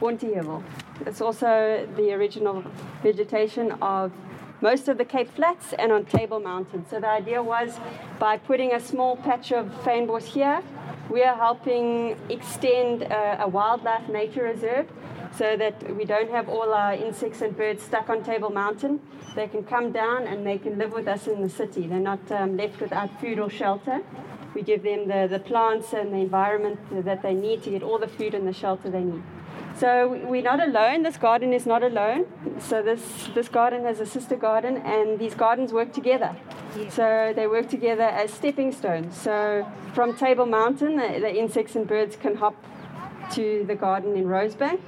Bonteheuwel. 0.00 0.62
It's 1.06 1.20
also 1.20 1.88
the 1.96 2.12
original 2.12 2.62
vegetation 3.02 3.72
of 3.82 4.12
most 4.60 4.86
of 4.86 4.96
the 4.96 5.04
Cape 5.04 5.34
Flats 5.34 5.72
and 5.72 5.90
on 5.90 6.04
Table 6.04 6.38
Mountain. 6.38 6.86
So 6.88 7.00
the 7.00 7.08
idea 7.08 7.42
was 7.42 7.80
by 8.20 8.36
putting 8.38 8.74
a 8.74 8.78
small 8.78 9.16
patch 9.16 9.50
of 9.50 9.66
fynbos 9.82 10.22
here, 10.22 10.62
we 11.10 11.24
are 11.24 11.34
helping 11.34 12.16
extend 12.28 13.02
a, 13.02 13.42
a 13.42 13.48
wildlife 13.48 14.08
nature 14.08 14.44
reserve 14.44 14.86
so 15.38 15.56
that 15.56 15.96
we 15.96 16.04
don't 16.04 16.30
have 16.30 16.48
all 16.48 16.74
our 16.74 16.94
insects 16.94 17.40
and 17.42 17.56
birds 17.56 17.82
stuck 17.84 18.10
on 18.10 18.24
Table 18.24 18.50
Mountain. 18.50 19.00
They 19.36 19.46
can 19.46 19.62
come 19.62 19.92
down 19.92 20.26
and 20.26 20.44
they 20.44 20.58
can 20.58 20.78
live 20.78 20.92
with 20.92 21.06
us 21.06 21.28
in 21.28 21.40
the 21.42 21.48
city. 21.48 21.86
They're 21.86 22.00
not 22.00 22.30
um, 22.32 22.56
left 22.56 22.80
without 22.80 23.20
food 23.20 23.38
or 23.38 23.48
shelter. 23.48 24.02
We 24.54 24.62
give 24.62 24.82
them 24.82 25.06
the, 25.06 25.28
the 25.30 25.38
plants 25.38 25.92
and 25.92 26.12
the 26.12 26.18
environment 26.18 26.80
that 27.04 27.22
they 27.22 27.34
need 27.34 27.62
to 27.62 27.70
get 27.70 27.84
all 27.84 27.98
the 27.98 28.08
food 28.08 28.34
and 28.34 28.48
the 28.48 28.52
shelter 28.52 28.90
they 28.90 29.04
need. 29.04 29.22
So 29.76 30.20
we're 30.24 30.42
not 30.42 30.60
alone. 30.60 31.04
This 31.04 31.16
garden 31.16 31.52
is 31.52 31.64
not 31.64 31.84
alone. 31.84 32.26
So 32.58 32.82
this 32.82 33.28
this 33.32 33.48
garden 33.48 33.84
has 33.84 34.00
a 34.00 34.06
sister 34.06 34.34
garden, 34.34 34.78
and 34.78 35.20
these 35.20 35.36
gardens 35.36 35.72
work 35.72 35.92
together. 35.92 36.34
So 36.90 37.32
they 37.36 37.46
work 37.46 37.68
together 37.68 38.02
as 38.02 38.32
stepping 38.32 38.72
stones. 38.72 39.16
So 39.16 39.70
from 39.94 40.16
Table 40.16 40.46
Mountain, 40.46 40.96
the, 40.96 41.20
the 41.20 41.32
insects 41.32 41.76
and 41.76 41.86
birds 41.86 42.16
can 42.16 42.34
hop 42.34 42.56
to 43.34 43.64
the 43.68 43.76
garden 43.76 44.16
in 44.16 44.24
Rosebank, 44.24 44.80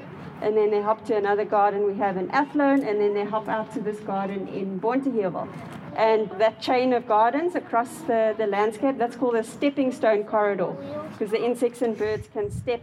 and 0.43 0.57
then 0.57 0.71
they 0.71 0.81
hop 0.81 1.05
to 1.07 1.17
another 1.17 1.45
garden 1.45 1.87
we 1.87 1.95
have 1.97 2.17
in 2.17 2.31
Athlone, 2.31 2.83
and 2.83 3.01
then 3.01 3.15
they 3.15 3.25
hop 3.25 3.49
out 3.49 3.73
to 3.75 3.81
this 3.81 4.01
garden 4.01 4.49
in 4.49 4.81
Bonteheuwel. 4.81 5.49
And 5.97 6.31
that 6.39 6.61
chain 6.61 6.93
of 6.93 7.07
gardens 7.07 7.55
across 7.55 7.99
the, 8.03 8.35
the 8.39 8.47
landscape, 8.47 8.97
that's 8.97 9.17
called 9.17 9.37
a 9.37 9.45
stepping 9.45 9.93
stone 9.93 10.25
corridor, 10.25 10.75
because 11.13 11.31
the 11.31 11.45
insects 11.45 11.83
and 11.83 11.97
birds 11.97 12.29
can 12.33 12.51
step 12.51 12.83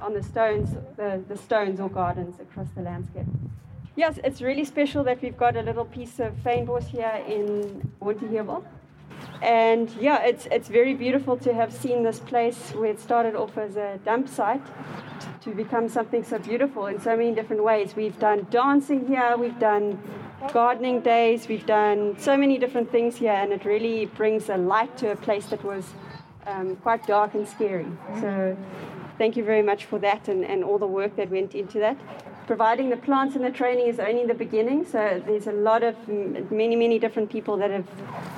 on 0.00 0.14
the 0.14 0.22
stones, 0.22 0.76
the, 0.96 1.22
the 1.28 1.36
stones 1.36 1.80
or 1.80 1.88
gardens 1.88 2.38
across 2.40 2.68
the 2.76 2.82
landscape. 2.82 3.26
Yes, 3.96 4.18
it's 4.22 4.40
really 4.40 4.64
special 4.64 5.02
that 5.04 5.20
we've 5.22 5.36
got 5.36 5.56
a 5.56 5.62
little 5.62 5.84
piece 5.84 6.20
of 6.20 6.32
fynbos 6.44 6.84
here 6.84 7.20
in 7.26 7.90
Bonteheuwel. 8.00 8.64
And 9.42 9.90
yeah, 10.00 10.22
it's, 10.22 10.46
it's 10.52 10.68
very 10.68 10.94
beautiful 10.94 11.36
to 11.38 11.52
have 11.52 11.72
seen 11.72 12.04
this 12.04 12.20
place 12.20 12.70
where 12.72 12.90
it 12.90 13.00
started 13.00 13.34
off 13.34 13.58
as 13.58 13.76
a 13.76 13.98
dump 14.04 14.28
site 14.28 14.62
to 15.42 15.50
become 15.50 15.88
something 15.88 16.24
so 16.24 16.38
beautiful 16.38 16.86
in 16.86 17.00
so 17.00 17.16
many 17.16 17.34
different 17.34 17.62
ways. 17.62 17.94
We've 17.94 18.18
done 18.18 18.46
dancing 18.50 19.06
here, 19.06 19.36
we've 19.36 19.58
done 19.58 19.98
gardening 20.52 21.00
days, 21.00 21.48
we've 21.48 21.66
done 21.66 22.16
so 22.18 22.36
many 22.36 22.58
different 22.58 22.90
things 22.90 23.16
here, 23.16 23.32
and 23.32 23.52
it 23.52 23.64
really 23.64 24.06
brings 24.06 24.48
a 24.48 24.56
light 24.56 24.96
to 24.98 25.12
a 25.12 25.16
place 25.16 25.46
that 25.46 25.64
was 25.64 25.84
um, 26.46 26.76
quite 26.76 27.06
dark 27.06 27.34
and 27.34 27.46
scary. 27.46 27.86
So 28.20 28.56
thank 29.18 29.36
you 29.36 29.44
very 29.44 29.62
much 29.62 29.84
for 29.84 29.98
that 29.98 30.28
and, 30.28 30.44
and 30.44 30.64
all 30.64 30.78
the 30.78 30.86
work 30.86 31.16
that 31.16 31.30
went 31.30 31.54
into 31.54 31.78
that. 31.80 31.96
Providing 32.48 32.88
the 32.88 32.96
plants 32.96 33.36
and 33.36 33.44
the 33.44 33.50
training 33.50 33.88
is 33.88 33.98
only 34.00 34.24
the 34.24 34.32
beginning, 34.32 34.86
so 34.86 35.22
there's 35.26 35.48
a 35.48 35.52
lot 35.52 35.82
of 35.82 35.94
many, 36.50 36.76
many 36.76 36.98
different 36.98 37.28
people 37.28 37.58
that 37.58 37.70
have 37.70 37.86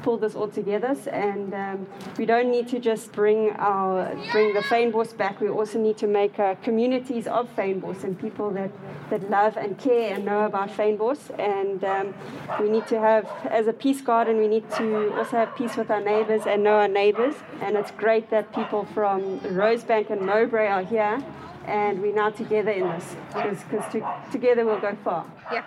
pulled 0.02 0.22
this 0.22 0.34
all 0.34 0.48
together, 0.48 0.96
and 1.12 1.54
um, 1.54 1.86
we 2.18 2.26
don't 2.26 2.50
need 2.50 2.66
to 2.66 2.80
just 2.80 3.12
bring 3.12 3.50
our 3.50 4.12
bring 4.32 4.52
the 4.52 4.62
fynbos 4.62 5.16
back. 5.16 5.40
We 5.40 5.48
also 5.48 5.78
need 5.78 5.96
to 5.98 6.08
make 6.08 6.40
uh, 6.40 6.56
communities 6.56 7.28
of 7.28 7.54
fynbos 7.54 8.02
and 8.02 8.20
people 8.20 8.50
that, 8.50 8.72
that 9.10 9.30
love 9.30 9.56
and 9.56 9.78
care 9.78 10.12
and 10.12 10.24
know 10.24 10.44
about 10.44 10.70
fynbos, 10.70 11.30
and 11.38 11.84
um, 11.84 12.12
we 12.60 12.68
need 12.68 12.88
to 12.88 12.98
have, 12.98 13.30
as 13.48 13.68
a 13.68 13.72
peace 13.72 14.00
garden, 14.00 14.38
we 14.38 14.48
need 14.48 14.68
to 14.72 15.14
also 15.18 15.36
have 15.36 15.54
peace 15.54 15.76
with 15.76 15.88
our 15.88 16.00
neighbours 16.00 16.48
and 16.48 16.64
know 16.64 16.80
our 16.80 16.88
neighbours, 16.88 17.36
and 17.60 17.76
it's 17.76 17.92
great 17.92 18.28
that 18.30 18.52
people 18.52 18.86
from 18.86 19.38
Rosebank 19.60 20.10
and 20.10 20.22
Mowbray 20.22 20.66
are 20.66 20.82
here 20.82 21.22
and 21.70 22.02
we're 22.02 22.14
now 22.14 22.30
together 22.30 22.70
in 22.72 22.88
this 22.88 23.14
because 23.62 23.92
to, 23.92 24.02
together 24.32 24.64
we'll 24.66 24.80
go 24.80 24.96
far. 25.04 25.24
Yeah. 25.52 25.64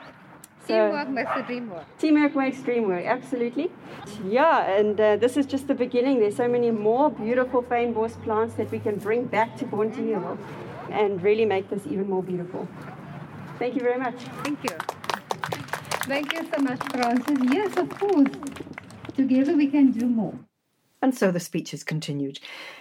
So- 0.67 0.73
Teamwork 0.73 1.09
makes 1.09 1.31
the 1.35 1.41
dream 1.43 1.69
work. 1.69 1.85
Teamwork 1.99 2.35
makes 2.35 2.61
dream 2.61 2.87
work, 2.87 3.05
absolutely. 3.05 3.71
Yeah, 4.25 4.69
and 4.79 4.99
uh, 4.99 5.17
this 5.17 5.35
is 5.37 5.45
just 5.45 5.67
the 5.67 5.75
beginning. 5.75 6.19
There's 6.19 6.35
so 6.37 6.47
many 6.47 6.71
more 6.71 7.09
beautiful 7.09 7.63
fynbos 7.63 8.21
plants 8.23 8.55
that 8.55 8.71
we 8.71 8.79
can 8.79 8.97
bring 8.97 9.25
back 9.25 9.57
to 9.57 9.65
Bonteheuwel 9.65 10.37
and 10.89 11.21
really 11.21 11.45
make 11.45 11.69
this 11.69 11.85
even 11.85 12.09
more 12.09 12.23
beautiful. 12.23 12.67
Thank 13.59 13.75
you 13.75 13.81
very 13.81 13.99
much. 13.99 14.15
Thank 14.43 14.63
you. 14.63 14.77
Thank 16.07 16.33
you 16.33 16.47
so 16.53 16.61
much, 16.61 16.81
Frances. 16.91 17.37
Yes, 17.51 17.77
of 17.77 17.89
course. 17.89 18.29
Together 19.15 19.55
we 19.55 19.67
can 19.67 19.91
do 19.91 20.05
more. 20.07 20.33
And 21.03 21.13
so 21.13 21.31
the 21.31 21.39
speeches 21.41 21.83
continued, 21.83 22.39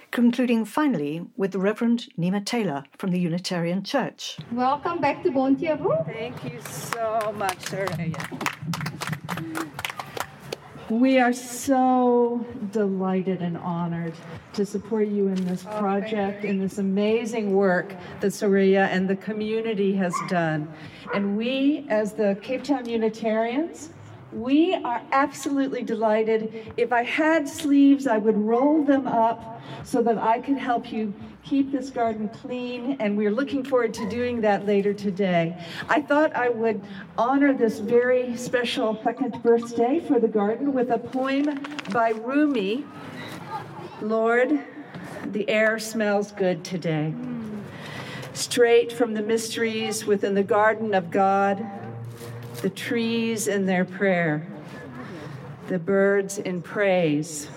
concluding 0.09 0.63
finally 0.63 1.27
with 1.35 1.51
the 1.51 1.59
Reverend 1.59 2.07
Nima 2.17 2.45
Taylor 2.45 2.85
from 2.97 3.11
the 3.11 3.19
Unitarian 3.19 3.83
Church. 3.83 4.37
Welcome 4.53 5.01
back 5.01 5.23
to 5.23 5.29
Bonteheuwel. 5.29 6.05
Thank 6.05 6.41
you 6.45 6.61
so 6.61 7.35
much, 7.37 7.57
Soraya. 7.65 8.39
We 10.89 11.19
are 11.19 11.33
so 11.33 12.45
delighted 12.71 13.41
and 13.41 13.57
honored 13.57 14.13
to 14.53 14.65
support 14.65 15.09
you 15.09 15.27
in 15.27 15.43
this 15.43 15.65
oh, 15.69 15.77
project, 15.77 16.45
in 16.45 16.59
this 16.59 16.77
amazing 16.77 17.53
work 17.53 17.93
that 18.21 18.27
Soraya 18.27 18.87
and 18.87 19.09
the 19.09 19.17
community 19.17 19.93
has 19.95 20.15
done. 20.29 20.71
And 21.13 21.35
we, 21.35 21.85
as 21.89 22.13
the 22.13 22.37
Cape 22.41 22.63
Town 22.63 22.87
Unitarians, 22.87 23.89
we 24.33 24.73
are 24.73 25.01
absolutely 25.11 25.83
delighted. 25.83 26.73
If 26.77 26.91
I 26.91 27.03
had 27.03 27.47
sleeves, 27.47 28.07
I 28.07 28.17
would 28.17 28.37
roll 28.37 28.83
them 28.83 29.07
up 29.07 29.61
so 29.83 30.01
that 30.01 30.17
I 30.17 30.39
could 30.39 30.57
help 30.57 30.91
you 30.91 31.13
keep 31.43 31.71
this 31.71 31.89
garden 31.89 32.29
clean, 32.29 32.97
and 32.99 33.17
we're 33.17 33.31
looking 33.31 33.63
forward 33.63 33.93
to 33.95 34.09
doing 34.09 34.41
that 34.41 34.65
later 34.65 34.93
today. 34.93 35.57
I 35.89 36.01
thought 36.01 36.35
I 36.35 36.49
would 36.49 36.81
honor 37.17 37.53
this 37.53 37.79
very 37.79 38.37
special 38.37 38.99
second 39.03 39.43
birthday 39.43 39.99
for 39.99 40.19
the 40.19 40.27
garden 40.27 40.73
with 40.73 40.89
a 40.89 40.97
poem 40.97 41.59
by 41.91 42.11
Rumi 42.11 42.85
Lord, 44.03 44.59
the 45.25 45.49
air 45.49 45.79
smells 45.79 46.33
good 46.33 46.65
today. 46.65 47.13
Straight 48.33 48.91
from 48.91 49.13
the 49.13 49.21
mysteries 49.21 50.05
within 50.05 50.33
the 50.33 50.43
garden 50.43 50.93
of 50.93 51.09
God 51.09 51.65
the 52.61 52.69
trees 52.69 53.47
in 53.47 53.65
their 53.65 53.85
prayer, 53.85 54.47
the 55.67 55.79
birds 55.79 56.37
in 56.37 56.61
praise, 56.61 57.49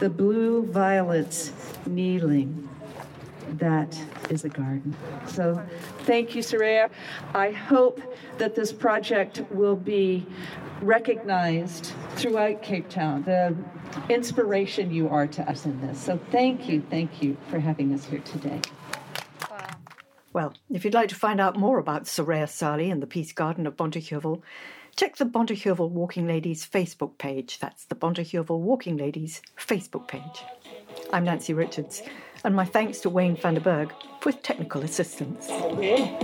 the 0.00 0.10
blue 0.10 0.64
violets 0.66 1.52
kneeling. 1.86 2.68
That 3.52 3.98
is 4.30 4.44
a 4.44 4.48
garden. 4.48 4.94
So 5.26 5.62
thank 6.00 6.34
you, 6.34 6.42
Soraya. 6.42 6.90
I 7.34 7.50
hope 7.50 8.00
that 8.36 8.54
this 8.54 8.72
project 8.72 9.42
will 9.50 9.76
be 9.76 10.26
recognized 10.82 11.92
throughout 12.16 12.62
Cape 12.62 12.88
Town, 12.88 13.22
the 13.24 13.56
inspiration 14.08 14.92
you 14.92 15.08
are 15.08 15.26
to 15.26 15.48
us 15.48 15.64
in 15.64 15.80
this. 15.80 15.98
So 15.98 16.20
thank 16.30 16.68
you, 16.68 16.82
thank 16.90 17.22
you 17.22 17.36
for 17.50 17.58
having 17.58 17.92
us 17.94 18.04
here 18.04 18.20
today. 18.20 18.60
Well, 20.38 20.54
if 20.70 20.84
you'd 20.84 20.94
like 20.94 21.08
to 21.08 21.16
find 21.16 21.40
out 21.40 21.58
more 21.58 21.80
about 21.80 22.04
Soraya 22.04 22.48
Sali 22.48 22.92
and 22.92 23.02
the 23.02 23.08
Peace 23.08 23.32
Garden 23.32 23.66
of 23.66 23.76
Bonteheuwel, 23.76 24.40
check 24.94 25.16
the 25.16 25.24
Bonteheuwel 25.24 25.90
Walking 25.90 26.28
Ladies 26.28 26.64
Facebook 26.64 27.18
page. 27.18 27.58
That's 27.58 27.86
the 27.86 27.96
Bonteheuwel 27.96 28.60
Walking 28.60 28.96
Ladies 28.96 29.42
Facebook 29.58 30.06
page. 30.06 30.44
I'm 31.12 31.24
Nancy 31.24 31.54
Richards, 31.54 32.02
and 32.44 32.54
my 32.54 32.64
thanks 32.64 33.00
to 33.00 33.10
Wayne 33.10 33.34
van 33.34 33.54
der 33.54 33.60
Berg 33.60 33.92
for 34.20 34.30
technical 34.30 34.82
assistance. 34.84 35.50
Okay. 35.50 36.16